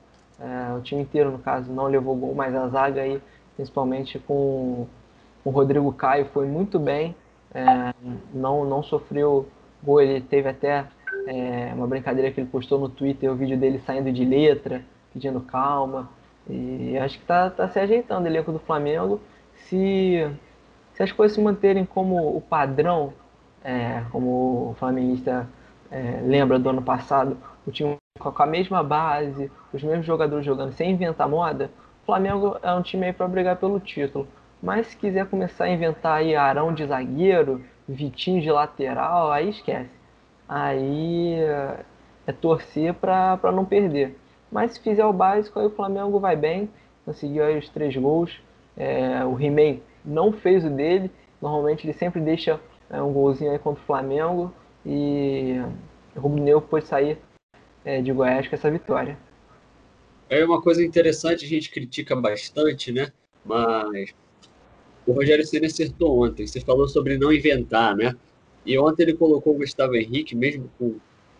[0.77, 3.19] o time inteiro, no caso, não levou gol, mas a zaga aí,
[3.55, 4.85] principalmente com
[5.45, 7.15] o Rodrigo Caio foi muito bem,
[7.53, 7.93] é,
[8.33, 9.47] não, não sofreu
[9.81, 10.85] gol, ele teve até
[11.27, 15.39] é, uma brincadeira que ele postou no Twitter, o vídeo dele saindo de letra, pedindo
[15.39, 16.09] calma.
[16.49, 19.21] E acho que está tá se ajeitando o elenco do Flamengo.
[19.53, 20.27] Se,
[20.93, 23.13] se as coisas se manterem como o padrão,
[23.63, 25.47] é, como o flamenguista
[25.91, 30.73] é, lembra do ano passado, o time com a mesma base, os mesmos jogadores jogando
[30.73, 31.69] sem inventar moda,
[32.03, 34.27] o Flamengo é um time aí para brigar pelo título.
[34.65, 39.91] Mas se quiser começar a inventar aí Arão de zagueiro, Vitinho de lateral, aí esquece.
[40.49, 41.35] Aí
[42.25, 44.17] é torcer para não perder.
[44.51, 46.67] Mas se fizer o básico, aí o Flamengo vai bem.
[47.05, 48.41] Conseguiu aí os três gols.
[48.75, 51.11] É, o He-Man não fez o dele.
[51.39, 54.51] Normalmente ele sempre deixa é, um golzinho aí contra o Flamengo.
[54.83, 55.61] E
[56.15, 57.19] o Rubro Negro pôde sair
[57.83, 59.15] é, de Goiás com essa vitória.
[60.27, 63.11] É uma coisa interessante, a gente critica bastante, né?
[63.45, 64.11] Mas
[65.05, 66.47] o Rogério Ceni acertou ontem.
[66.47, 68.15] Você falou sobre não inventar, né?
[68.65, 70.95] E ontem ele colocou o Gustavo Henrique, mesmo com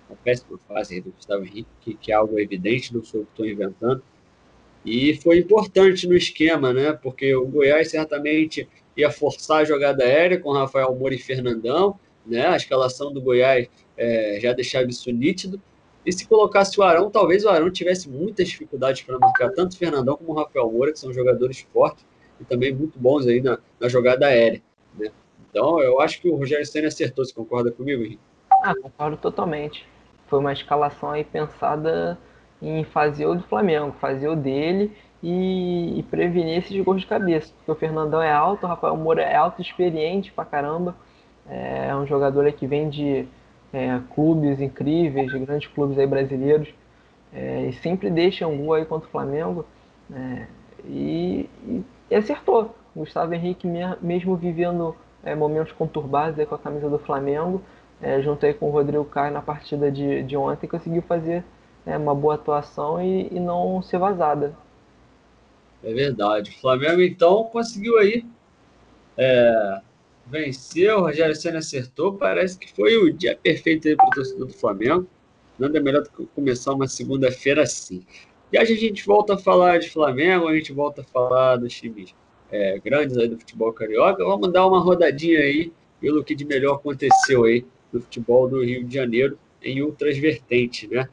[0.10, 3.32] a péssima fase do Gustavo Henrique, que, que é algo evidente, não sou eu que
[3.32, 4.04] estou inventando.
[4.86, 6.93] E foi importante no esquema, né?
[6.93, 12.45] Porque o Goiás certamente ia forçar a jogada aérea com Rafael Moura e Fernandão, né?
[12.45, 15.60] A escalação do Goiás é, já deixava isso nítido.
[16.06, 19.78] E se colocasse o Arão, talvez o Arão tivesse muitas dificuldades para marcar tanto o
[19.78, 22.06] Fernandão como o Rafael Moura, que são jogadores fortes
[22.39, 24.62] e também muito bons aí na, na jogada aérea.
[24.98, 25.12] Né?
[25.50, 27.26] Então, eu acho que o Rogério Senna acertou.
[27.26, 28.19] Você concorda comigo, Henrique?
[28.63, 29.88] Ah, concordo totalmente.
[30.28, 32.17] Foi uma escalação aí pensada
[32.62, 37.54] em fazer o do Flamengo, fazer o dele e, e prevenir esses gols de cabeça.
[37.58, 40.95] Porque o Fernandão é alto, o Rafael Moura é alto, experiente pra caramba.
[41.48, 43.28] É um jogador que vem de
[43.71, 46.74] é, clubes incríveis, de grandes clubes aí brasileiros.
[47.32, 49.65] É, e sempre deixa um gol aí contra o Flamengo.
[50.12, 50.48] É,
[50.86, 52.76] e, e e acertou.
[52.96, 53.68] Gustavo Henrique,
[54.02, 57.62] mesmo vivendo é, momentos conturbados aí com a camisa do Flamengo,
[58.02, 61.44] é, junto aí com o Rodrigo Caio na partida de, de ontem, conseguiu fazer
[61.86, 64.56] é, uma boa atuação e, e não ser vazada.
[65.84, 66.52] É verdade.
[66.52, 68.26] O Flamengo, então, conseguiu aí
[69.18, 69.82] é,
[70.26, 70.94] vencer.
[70.96, 72.13] O Rogério Senna acertou.
[72.13, 75.08] Parece que foi o dia perfeito para o torcedor do Flamengo.
[75.60, 78.06] Nada melhor do que começar uma segunda-feira assim.
[78.56, 82.15] E a gente volta a falar de Flamengo, a gente volta a falar dos times
[82.50, 84.24] é, grandes aí do futebol carioca.
[84.24, 88.86] Vamos dar uma rodadinha aí pelo que de melhor aconteceu aí no futebol do Rio
[88.86, 91.10] de Janeiro em outras vertentes, né?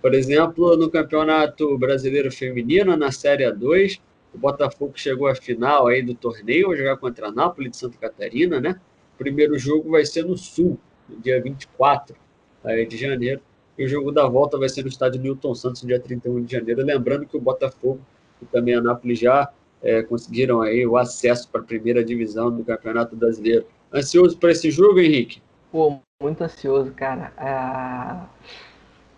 [0.00, 4.00] Por exemplo, no Campeonato Brasileiro Feminino, na Série A2,
[4.34, 7.96] o Botafogo chegou à final aí do torneio, vai jogar contra a Nápoles de Santa
[7.96, 8.80] Catarina, né?
[9.14, 10.76] O primeiro jogo vai ser no Sul,
[11.08, 12.16] no dia 24
[12.64, 13.40] aí de janeiro.
[13.78, 16.52] E o jogo da volta vai ser no estádio Newton Santos, no dia 31 de
[16.52, 16.84] janeiro.
[16.84, 18.00] Lembrando que o Botafogo
[18.40, 19.50] e também a Nápoles já
[19.82, 23.66] é, conseguiram aí o acesso para a primeira divisão do Campeonato Brasileiro.
[23.92, 25.42] Ansioso para esse jogo, Henrique?
[25.70, 27.32] Pô, muito ansioso, cara.
[27.36, 28.26] Ah,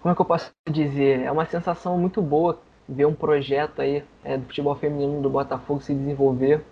[0.00, 1.20] como é que eu posso dizer?
[1.20, 5.80] É uma sensação muito boa ver um projeto aí é, do futebol feminino do Botafogo
[5.80, 6.62] se desenvolver.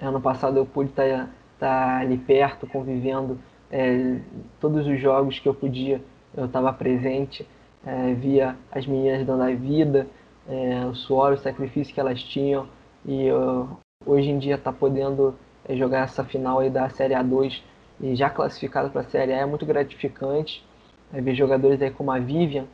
[0.00, 1.28] Ano passado eu pude estar, tá,
[1.58, 3.38] tá ali perto, convivendo
[3.70, 4.18] é,
[4.60, 6.02] todos os jogos que eu podia,
[6.36, 7.46] eu estava presente,
[7.84, 10.06] é, via as meninas dando a vida,
[10.48, 12.66] é, o suor, o sacrifício que elas tinham
[13.04, 13.68] e eu,
[14.04, 15.34] hoje em dia está podendo
[15.68, 17.60] é, jogar essa final aí da Série A2
[18.00, 20.64] e já classificado para a Série A é muito gratificante.
[21.12, 22.64] É, ver jogadores aí como a Vivian,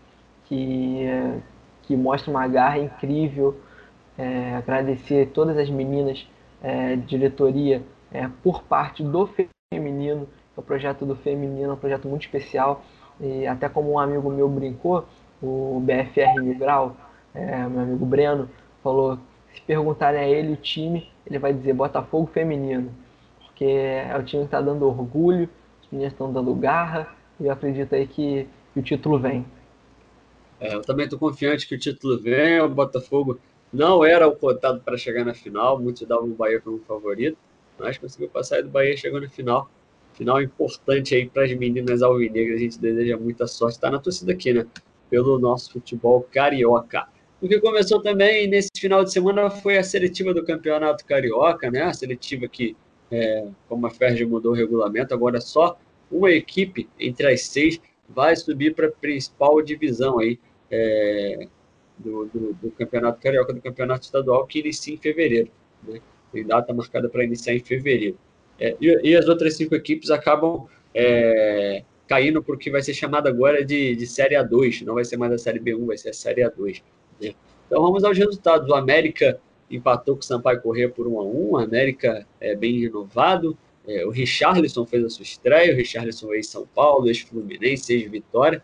[0.45, 1.07] que
[1.89, 3.59] que mostra uma garra incrível.
[4.17, 6.27] É, agradecer todas as meninas,
[6.63, 9.29] é, diretoria, é, por parte do
[9.73, 10.29] feminino.
[10.55, 12.85] O projeto do feminino é um projeto muito especial.
[13.21, 15.07] E até como um amigo meu brincou,
[15.43, 16.97] o BFR Mil Grau,
[17.35, 18.49] é, meu amigo Breno,
[18.83, 19.19] falou:
[19.55, 22.93] se perguntarem a ele o time, ele vai dizer Botafogo Feminino.
[23.45, 25.49] Porque é o time que está dando orgulho,
[25.83, 27.09] as meninas estão dando garra,
[27.41, 29.45] e eu acredito aí que, que o título vem.
[30.61, 32.61] É, eu também estou confiante que o título vem.
[32.61, 33.39] O Botafogo
[33.73, 37.37] não era o cotado para chegar na final, muitos davam o Bahia como favorito,
[37.79, 39.69] mas conseguiu passar do Bahia chegou na final.
[40.19, 42.57] Final importante aí para as meninas alvinegras.
[42.57, 43.77] A gente deseja muita sorte.
[43.77, 44.67] Está na torcida aqui, né?
[45.09, 47.07] Pelo nosso futebol carioca.
[47.41, 51.83] O que começou também nesse final de semana foi a seletiva do Campeonato Carioca, né?
[51.83, 52.77] A seletiva que,
[53.13, 55.79] é, como a Ferdi mudou o regulamento, agora só
[56.11, 61.47] uma equipe entre as seis vai subir para a principal divisão aí é,
[61.97, 65.51] do, do, do, Campeonato Carioca, do Campeonato Estadual, que inicia em fevereiro.
[65.87, 66.01] Né?
[66.33, 68.19] Tem data marcada para iniciar em fevereiro.
[68.59, 73.65] É, e, e, as outras cinco equipes acabam é, caindo porque vai ser chamada agora
[73.65, 76.43] de, de Série A2, não vai ser mais a Série B1, vai ser a Série
[76.43, 76.83] A2.
[77.21, 77.35] Né?
[77.67, 78.69] Então vamos aos resultados.
[78.69, 79.39] O América
[79.71, 83.57] empatou com o Sampaio Corrêa por 1 a 1 O América é bem renovado.
[83.87, 88.63] É, o Richarlison fez a sua estreia, o Richarlison ex-São Paulo, ex-Fluminense, ex-Vitória.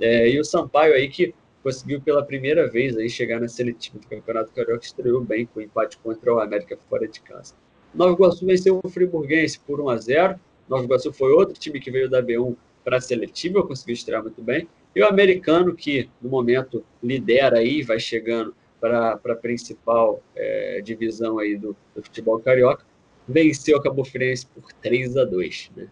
[0.00, 4.06] É, e o Sampaio aí que conseguiu pela primeira vez aí chegar na seletiva do
[4.06, 7.54] Campeonato Carioca, estreou bem com empate contra o América fora de casa.
[7.94, 10.40] Nova Iguaçu venceu o Friburguense por 1 a 0.
[10.68, 14.42] Nova Iguaçu foi outro time que veio da B1 para a seletiva, conseguiu estrear muito
[14.42, 14.68] bem.
[14.94, 21.38] E o americano, que no momento lidera aí, vai chegando para a principal é, divisão
[21.38, 22.84] aí do, do, futebol carioca,
[23.28, 25.88] venceu a Cabo Friense por 3 a 2 né?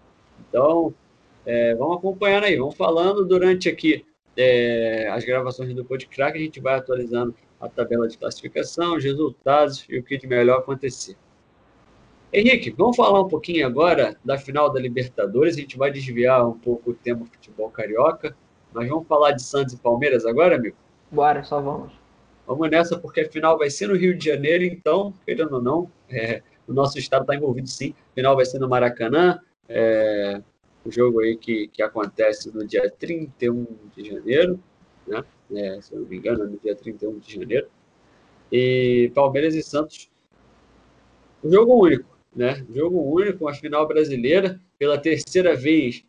[0.48, 0.92] Então,
[1.46, 4.04] é, vamos acompanhando aí, vamos falando durante aqui
[4.36, 9.86] é, as gravações do podcast, a gente vai atualizando a tabela de classificação, os resultados
[9.88, 11.16] e o que de melhor acontecer.
[12.32, 15.56] Henrique, vamos falar um pouquinho agora da final da Libertadores.
[15.56, 18.36] A gente vai desviar um pouco o tema futebol carioca,
[18.72, 20.76] mas vamos falar de Santos e Palmeiras agora, amigo?
[21.10, 21.92] Bora, só vamos.
[22.46, 25.90] Vamos nessa, porque a final vai ser no Rio de Janeiro, então, querendo ou não,
[26.08, 27.94] é, o nosso estado está envolvido sim.
[28.12, 29.40] A final vai ser no Maracanã.
[29.68, 30.40] É,
[30.84, 33.66] o jogo aí que, que acontece no dia 31
[33.96, 34.58] de janeiro,
[35.06, 35.24] né?
[35.52, 37.66] É, se eu não me engano, no dia 31 de janeiro.
[38.52, 40.08] E Palmeiras e Santos,
[41.42, 42.64] um jogo único, né?
[42.72, 46.04] Jogo único, uma final brasileira, pela terceira vez.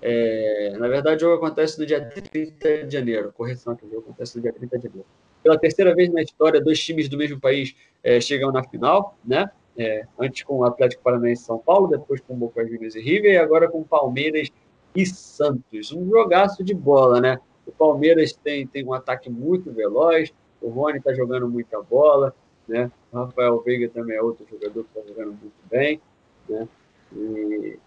[0.00, 3.32] É, na verdade, o jogo acontece no dia 30 de janeiro.
[3.32, 5.06] Correção o jogo acontece no dia 30 de janeiro.
[5.42, 9.50] Pela terceira vez na história, dois times do mesmo país é, chegam na final, né?
[9.78, 13.32] É, antes com o Atlético Paranaense São Paulo, depois com o Boca Juniors e River,
[13.32, 14.48] e agora com Palmeiras
[14.94, 15.92] e Santos.
[15.92, 17.38] Um jogaço de bola, né?
[17.66, 22.34] O Palmeiras tem, tem um ataque muito veloz, o Rony está jogando muita bola,
[22.68, 22.90] né?
[23.12, 26.00] Rafael Veiga também é outro jogador que está jogando muito bem,
[26.48, 26.68] né?
[27.14, 27.78] E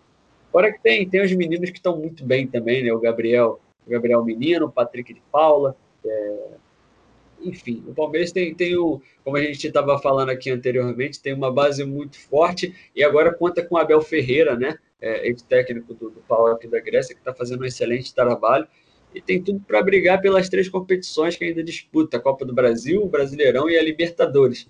[0.51, 2.93] fora que tem, tem os meninos que estão muito bem também, né?
[2.93, 6.47] O Gabriel, o Gabriel Menino, o Patrick de Paula, é,
[7.41, 11.51] enfim, o Palmeiras tem, tem o, como a gente estava falando aqui anteriormente, tem uma
[11.51, 14.77] base muito forte e agora conta com Abel Ferreira, né?
[15.01, 18.67] É, ex-técnico do, do Paulo aqui da Grécia, que está fazendo um excelente trabalho
[19.13, 23.03] e tem tudo para brigar pelas três competições que ainda disputa: a Copa do Brasil,
[23.03, 24.67] o Brasileirão e a Libertadores.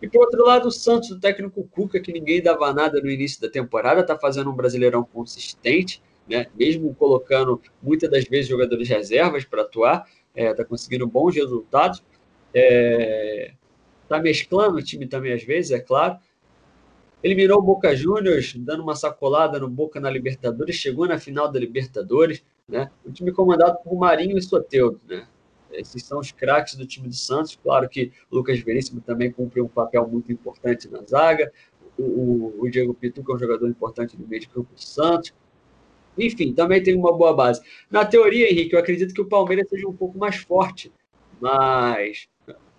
[0.00, 3.40] E por outro lado, o Santos, do técnico Cuca, que ninguém dava nada no início
[3.40, 6.46] da temporada, está fazendo um Brasileirão consistente, né?
[6.58, 11.98] mesmo colocando muitas das vezes jogadores reservas para atuar, está é, tá conseguindo bons resultados.
[11.98, 13.52] Está é,
[14.08, 16.18] tá mesclando o time também às vezes, é claro.
[17.22, 21.60] Eliminou o Boca Juniors, dando uma sacolada no Boca na Libertadores, chegou na final da
[21.60, 22.42] Libertadores.
[22.70, 22.90] Né?
[23.04, 25.00] Um time comandado por Marinho e Soteudo.
[25.08, 25.26] Né?
[25.72, 27.58] Esses são os craques do time do Santos.
[27.62, 31.52] Claro que o Lucas Veríssimo também cumpre um papel muito importante na zaga.
[31.98, 35.34] O, o, Diego Pituca é um jogador importante no meio de campo do Santos.
[36.16, 37.60] Enfim, também tem uma boa base.
[37.90, 40.92] Na teoria, Henrique, eu acredito que o Palmeiras seja um pouco mais forte,
[41.40, 42.28] mas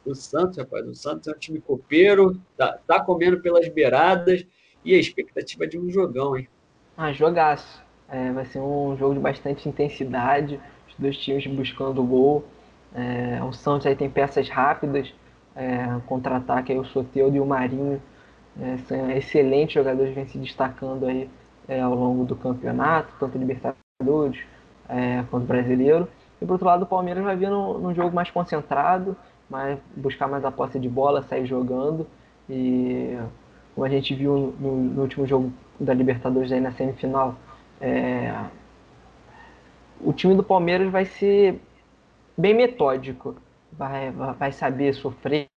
[0.05, 4.45] o Santos, rapaz, o Santos é um time copeiro, tá, tá comendo pelas beiradas
[4.83, 6.47] e a expectativa é de um jogão, hein?
[6.97, 7.83] Ah, jogaço.
[8.11, 12.43] É, vai ser um jogo de bastante intensidade, os dois times buscando o gol.
[12.93, 15.13] É, o Santos aí tem peças rápidas,
[15.55, 18.01] é, contra-ataque aí o Soteldo e o Marinho.
[18.59, 21.29] É, são excelentes jogadores, vêm se destacando aí
[21.69, 24.43] é, ao longo do campeonato, tanto Libertadores
[24.89, 26.07] é, quanto Brasileiro.
[26.41, 29.15] E por outro lado, o Palmeiras vai vir num, num jogo mais concentrado,
[29.49, 32.05] mais, buscar mais a posse de bola, sair jogando.
[32.49, 33.17] E
[33.73, 37.35] como a gente viu no, no último jogo da Libertadores aí na semifinal,
[37.81, 38.33] é,
[39.99, 41.59] o time do Palmeiras vai ser
[42.37, 43.35] bem metódico,
[43.71, 45.47] vai, vai saber sofrer,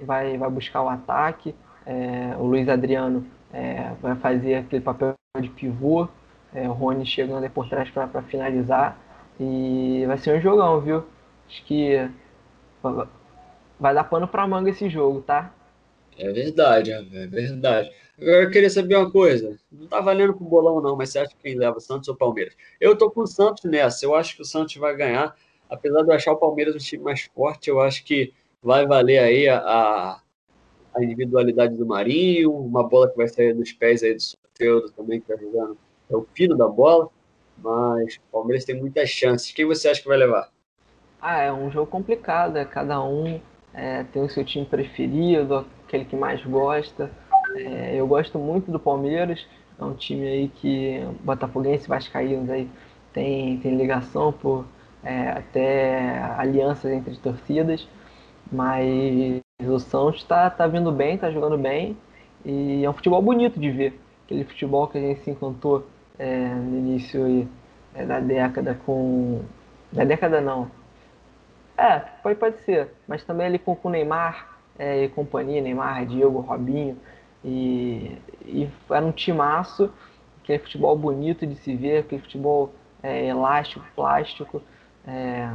[0.00, 1.54] vai, vai buscar o ataque.
[1.84, 6.08] É, o Luiz Adriano é, vai fazer aquele papel de pivô,
[6.54, 8.96] é, o Rony chegando aí por trás para finalizar.
[9.38, 11.04] E vai ser um jogão, viu?
[11.48, 12.10] Acho que
[13.78, 15.50] vai dar pano para manga esse jogo, tá?
[16.18, 17.90] É verdade, é verdade.
[18.18, 19.58] Eu queria saber uma coisa.
[19.72, 22.14] Não tá valendo com o bolão, não, mas você acha que quem leva Santos ou
[22.14, 22.54] Palmeiras?
[22.78, 24.04] Eu tô com o Santos nessa.
[24.04, 25.34] Eu acho que o Santos vai ganhar.
[25.68, 29.18] Apesar de eu achar o Palmeiras um time mais forte, eu acho que vai valer
[29.18, 30.20] aí a,
[30.94, 35.20] a individualidade do Marinho, uma bola que vai sair dos pés aí do Soteldo também,
[35.20, 35.78] que tá jogando.
[36.10, 37.08] É o fino da bola.
[37.62, 39.52] Mas o Palmeiras tem muitas chances.
[39.52, 40.50] Quem você acha que vai levar?
[41.20, 42.56] Ah, é um jogo complicado.
[42.56, 43.40] É cada um
[43.72, 47.10] é, tem o seu time preferido, aquele que mais gosta.
[47.56, 49.44] É, eu gosto muito do Palmeiras,
[49.78, 52.70] é um time aí que Botafoguense Vascaínos aí
[53.12, 54.64] tem, tem ligação por
[55.02, 57.88] é, até alianças entre torcidas,
[58.52, 61.96] mas o Santos está tá vindo bem, está jogando bem
[62.44, 64.00] e é um futebol bonito de ver.
[64.24, 67.48] Aquele futebol que a gente se encantou é, no início aí,
[67.94, 69.42] é, da década com.
[69.90, 70.70] Da década não.
[71.76, 74.49] É, pode, pode ser, mas também ali com o Neymar
[74.80, 76.96] é, e companhia, Neymar, Diego, Robinho.
[77.44, 78.16] E,
[78.46, 79.92] e era um timaço,
[80.42, 84.62] aquele futebol bonito de se ver, aquele futebol é, elástico, plástico.
[85.06, 85.50] É,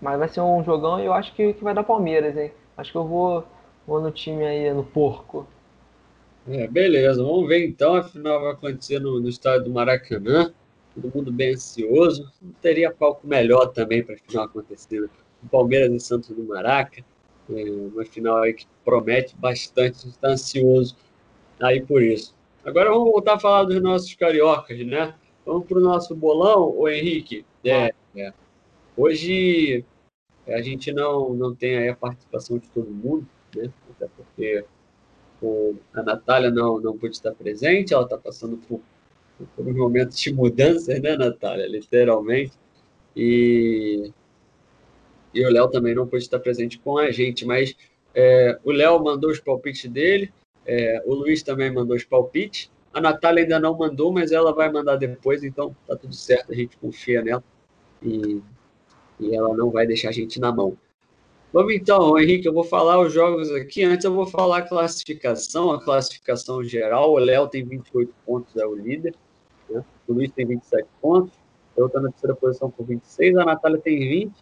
[0.00, 2.50] mas vai ser um jogão e eu acho que, que vai dar Palmeiras, hein?
[2.74, 3.44] Acho que eu vou,
[3.86, 5.46] vou no time aí, no porco.
[6.48, 7.94] É, beleza, vamos ver então.
[7.94, 10.50] A final vai acontecer no, no estádio do Maracanã.
[10.94, 12.32] Todo mundo bem ansioso.
[12.40, 15.10] Não teria palco melhor também para a final acontecer.
[15.50, 17.04] Palmeiras e Santos do Maraca.
[17.50, 19.98] É uma final aí que promete bastante.
[19.98, 20.96] A gente está ansioso
[21.60, 22.34] aí por isso.
[22.64, 25.14] Agora vamos voltar a falar dos nossos cariocas, né?
[25.44, 27.44] Vamos para o nosso bolão, o Henrique.
[27.64, 28.32] É, é.
[28.96, 29.84] Hoje
[30.46, 33.70] a gente não, não tem a participação de todo mundo, né?
[33.90, 34.64] Até porque
[35.40, 38.80] o, a Natália não, não pôde estar presente, ela está passando por,
[39.56, 41.66] por um momento de mudança, né, Natália?
[41.66, 42.52] Literalmente.
[43.16, 44.12] E,
[45.34, 47.74] e o Léo também não pôde estar presente com a gente, mas
[48.14, 50.32] é, o Léo mandou os palpites dele,
[50.66, 52.70] é, o Luiz também mandou os palpites.
[52.92, 56.54] A Natália ainda não mandou, mas ela vai mandar depois, então tá tudo certo, a
[56.54, 57.42] gente confia nela.
[58.02, 58.42] E,
[59.18, 60.76] e ela não vai deixar a gente na mão.
[61.52, 63.84] Vamos então, Henrique, eu vou falar os jogos aqui.
[63.84, 67.12] Antes eu vou falar a classificação, a classificação geral.
[67.12, 69.14] O Léo tem 28 pontos, é o líder.
[69.68, 69.84] Né?
[70.08, 71.34] O Luiz tem 27 pontos.
[71.76, 73.36] Eu estou na terceira posição com 26.
[73.36, 74.32] A Natália tem 20.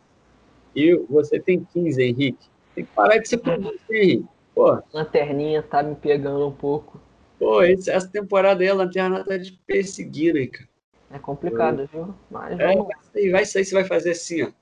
[0.74, 2.48] E você tem 15, Henrique.
[2.74, 4.24] Tem que parar de ser por Henrique.
[4.54, 4.78] Pô.
[4.92, 7.00] Lanterninha tá me pegando um pouco.
[7.38, 10.68] Pô, essa temporada aí a Lanterna tá de perseguindo aí, cara.
[11.12, 11.86] É complicado, é.
[11.86, 12.14] viu?
[12.30, 14.52] Mas é, vai sair, vai sair, você vai fazer assim, ó.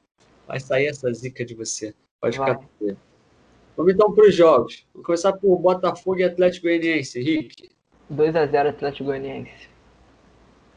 [0.46, 1.94] Vai sair essa zica de você.
[2.20, 2.54] Pode vai.
[2.54, 2.96] ficar.
[3.76, 4.86] Vamos então para os jogos.
[4.94, 7.70] Vamos começar por Botafogo e Atlético Goianiense, Henrique.
[8.12, 9.68] 2x0 Atlético Goianiense.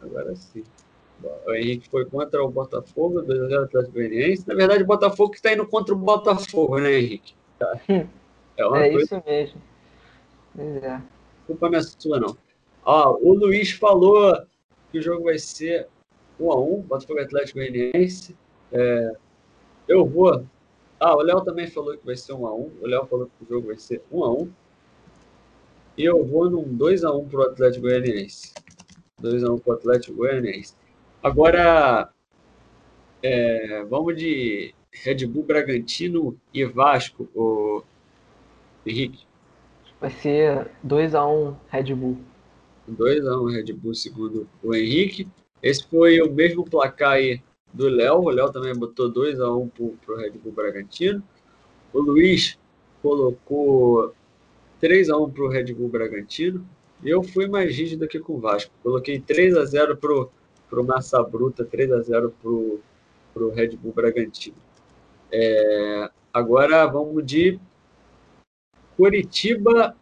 [0.02, 0.64] Agora sim.
[1.46, 4.48] O Henrique foi contra o Botafogo, 2x0 Atlético Goianiense.
[4.48, 7.34] Na verdade, o Botafogo que está indo contra o Botafogo, né, Henrique?
[7.60, 7.80] Tá.
[8.58, 9.00] É, é coisa...
[9.00, 9.62] isso mesmo.
[10.60, 11.02] É.
[11.48, 12.38] Culpa não é sua, não.
[12.84, 14.38] Ó, o Luiz falou
[14.92, 15.88] que o jogo vai ser
[16.40, 18.36] 1x1, Botafogo Atlético Goianiense.
[18.72, 19.14] É,
[19.88, 20.46] eu vou.
[21.00, 22.72] Ah, o Léo também falou que vai ser 1x1.
[22.82, 24.50] O Léo falou que o jogo vai ser 1x1.
[25.98, 28.54] E eu vou num 2x1 pro Atlético Goianiense.
[29.22, 30.76] 2x1 pro Atlético Goianiense.
[31.24, 32.12] Agora,
[33.22, 37.84] é, vamos de Red Bull Bragantino e Vasco, o
[38.84, 39.26] Henrique.
[40.00, 42.18] Vai ser 2x1 Red Bull.
[42.90, 45.28] 2x1 Red Bull, segundo o Henrique.
[45.62, 47.40] Esse foi o mesmo placar aí
[47.72, 48.22] do Léo.
[48.22, 49.70] O Léo também botou 2x1
[50.04, 51.24] para o Red Bull Bragantino.
[51.94, 52.58] O Luiz
[53.00, 54.12] colocou
[54.82, 56.68] 3x1 para o Red Bull Bragantino.
[57.04, 58.72] Eu fui mais rígido aqui com o Vasco.
[58.82, 60.32] Coloquei 3x0 para o
[60.80, 62.32] Massa Bruta, 3x0
[63.34, 64.56] para o Red Bull Bragantino.
[65.32, 67.60] É, agora vamos de
[68.96, 69.96] Curitiba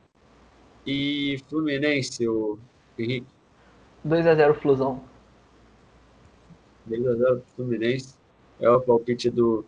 [0.86, 2.58] e Fluminense, o
[2.98, 3.28] Henrique.
[4.06, 5.04] 2x0 Flusão.
[6.90, 8.16] 2x0 Fluminense.
[8.60, 9.66] É o palpite do,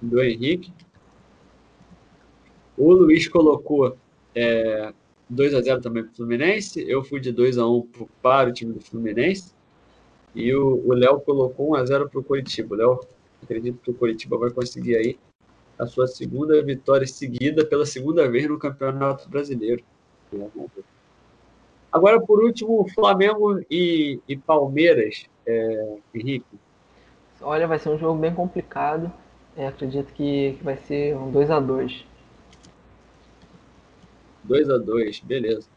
[0.00, 0.72] do Henrique.
[2.76, 3.96] O Luiz colocou
[4.34, 4.92] é,
[5.32, 6.84] 2x0 também para o Fluminense.
[6.88, 9.54] Eu fui de 2x1 para o time do Fluminense.
[10.34, 12.76] E o Léo colocou 1x0 para o Curitiba.
[12.76, 13.00] Léo,
[13.42, 15.18] acredito que o Curitiba vai conseguir aí
[15.78, 19.82] a sua segunda vitória seguida pela segunda vez no Campeonato Brasileiro.
[21.92, 26.58] Agora, por último, Flamengo e, e Palmeiras, é, Henrique.
[27.40, 29.12] Olha, vai ser um jogo bem complicado.
[29.56, 32.04] É, acredito que, que vai ser um 2x2.
[34.48, 35.68] 2x2, beleza.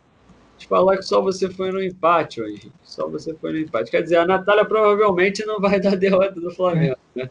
[0.57, 2.71] Te falar que só você foi no empate, ó, Henrique.
[2.83, 3.91] Só você foi no empate.
[3.91, 7.29] Quer dizer, a Natália provavelmente não vai dar derrota do Flamengo, né?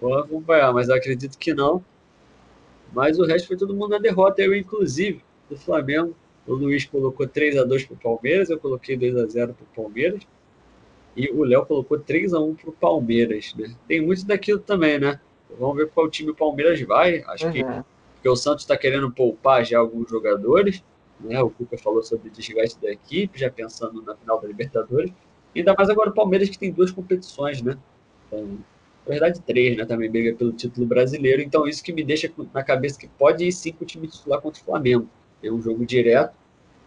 [0.00, 1.84] Vou acompanhar, mas acredito que não.
[2.92, 6.14] Mas o resto foi todo mundo na derrota, eu inclusive, do Flamengo.
[6.46, 9.64] O Luiz colocou 3 x 2 para o Palmeiras, eu coloquei 2 x 0 para
[9.64, 10.22] o Palmeiras.
[11.16, 13.54] E o Léo colocou 3 x 1 para o Palmeiras.
[13.56, 13.74] Né?
[13.88, 15.20] Tem muito daquilo também, né?
[15.58, 17.22] Vamos ver qual time o Palmeiras vai.
[17.26, 17.52] Acho uhum.
[17.52, 17.64] que
[18.24, 20.82] porque o Santos está querendo poupar já alguns jogadores.
[21.24, 21.40] Né?
[21.42, 25.10] O Cuca falou sobre o desgaste da equipe, já pensando na final da Libertadores.
[25.56, 27.78] Ainda mais agora o Palmeiras que tem duas competições, né?
[28.26, 28.58] Então,
[29.06, 29.84] na verdade, três, né?
[29.84, 31.40] Também briga pelo título brasileiro.
[31.40, 34.40] Então, isso que me deixa na cabeça que pode ir sim com o time titular
[34.40, 35.08] contra o Flamengo
[35.42, 36.34] é um jogo direto.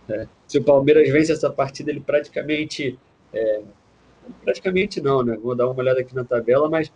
[0.07, 0.27] Né?
[0.47, 2.97] Se o Palmeiras vence essa partida, ele praticamente.
[3.33, 3.61] É,
[4.43, 5.38] praticamente não, né?
[5.38, 6.91] Vou dar uma olhada aqui na tabela, mas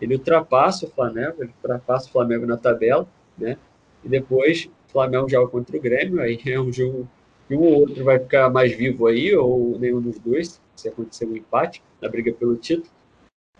[0.00, 3.56] ele ultrapassa o Flamengo, ele ultrapassa o Flamengo na tabela, né?
[4.04, 7.08] E depois Flamengo joga contra o Grêmio, aí é um jogo
[7.48, 11.26] que um ou outro vai ficar mais vivo aí, ou nenhum dos dois, se acontecer
[11.26, 12.88] um empate na briga pelo título.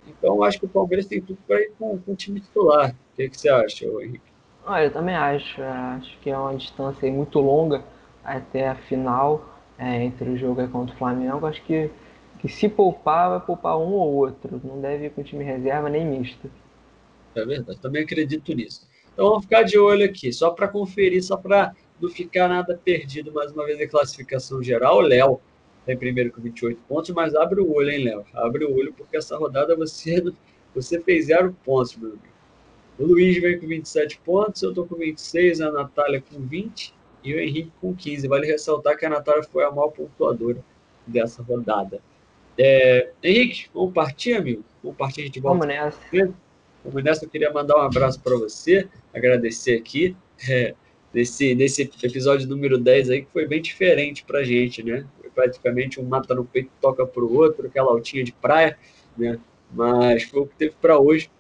[0.06, 2.90] Então, acho que o Palmeiras tem tudo para ir com, com o time titular.
[2.90, 4.32] O que, que você acha, Henrique?
[4.64, 5.60] Ah, eu também acho.
[5.60, 7.82] Acho que é uma distância muito longa
[8.24, 11.46] até a final é, entre o jogo contra o Flamengo.
[11.46, 11.90] Acho que,
[12.38, 14.60] que se poupar, vai poupar um ou outro.
[14.62, 16.48] Não deve ir com time reserva nem misto.
[17.34, 18.86] É verdade, também acredito nisso.
[19.14, 23.32] Então vamos ficar de olho aqui, só para conferir, só para não ficar nada perdido
[23.32, 24.98] mais uma vez em classificação geral.
[24.98, 25.40] O Léo
[25.86, 28.24] tem primeiro com 28 pontos, mas abre o olho, hein, Léo?
[28.34, 30.22] Abre o olho, porque essa rodada você,
[30.74, 32.34] você fez zero pontos, meu amigo.
[32.98, 37.34] O Luiz vem com 27 pontos, eu estou com 26, a Natália com 20 e
[37.34, 38.26] o Henrique com 15.
[38.28, 40.58] Vale ressaltar que a Natália foi a maior pontuadora
[41.06, 42.00] dessa rodada.
[42.58, 44.64] É, Henrique, vamos partir, amigo?
[44.82, 45.66] Vamos partir, a gente volta.
[45.66, 46.34] Vamos nessa.
[46.84, 50.14] Vamos nessa, eu queria mandar um abraço para você, agradecer aqui
[50.48, 50.74] é,
[51.12, 51.50] desse
[52.02, 55.06] episódio número 10 aí, que foi bem diferente para a gente, né?
[55.34, 58.78] Praticamente um mata no peito toca para o outro, aquela altinha de praia,
[59.16, 59.40] né?
[59.72, 61.30] Mas foi o que teve para hoje.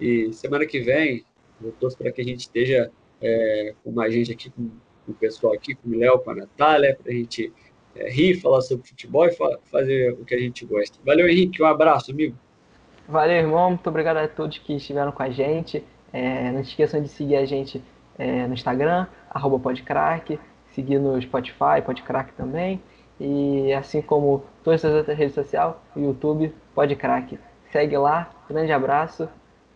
[0.00, 1.24] E semana que vem,
[1.62, 2.90] eu torço para que a gente esteja
[3.20, 4.70] é, com mais gente aqui, com,
[5.04, 7.52] com o pessoal aqui, com o Léo, com a Natália, para a gente
[7.94, 10.98] é, rir, falar sobre futebol e fa fazer o que a gente gosta.
[11.04, 12.36] Valeu, Henrique, um abraço, amigo.
[13.06, 13.70] Valeu, irmão.
[13.70, 15.84] Muito obrigado a todos que estiveram com a gente.
[16.10, 17.82] É, não esqueçam de seguir a gente
[18.18, 20.38] é, no Instagram, arroba podcrack,
[20.72, 22.80] seguir no Spotify, podcrack também.
[23.20, 27.38] E assim como todas as outras redes sociais, YouTube, podcrack.
[27.70, 28.30] Segue lá.
[28.48, 29.28] Grande abraço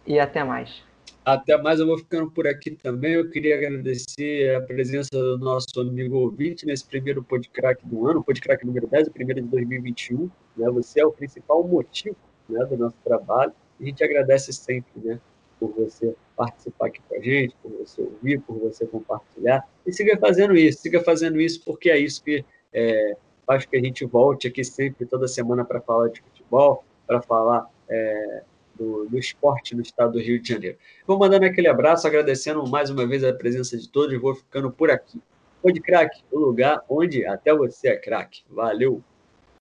[0.07, 0.83] e até mais.
[1.24, 3.12] Até mais, eu vou ficando por aqui também.
[3.12, 8.64] Eu queria agradecer a presença do nosso amigo ouvinte nesse primeiro podcast do ano, podcast
[8.64, 10.31] número 10, o primeiro de 2021.
[10.57, 10.70] Né?
[10.70, 12.16] Você é o principal motivo
[12.49, 13.53] né, do nosso trabalho.
[13.81, 15.21] A gente agradece sempre né,
[15.59, 19.69] por você participar aqui com a gente, por você ouvir, por você compartilhar.
[19.87, 23.81] E siga fazendo isso, siga fazendo isso, porque é isso que é, faz que a
[23.81, 28.43] gente volte aqui sempre, toda semana, para falar de futebol, para falar é,
[28.75, 30.77] do, do, esporte no estado do Rio de Janeiro.
[31.07, 34.71] Vou mandando aquele abraço, agradecendo mais uma vez a presença de todos e vou ficando
[34.71, 35.21] por aqui.
[35.63, 38.43] Pode craque, o lugar onde até você é craque.
[38.49, 39.03] Valeu!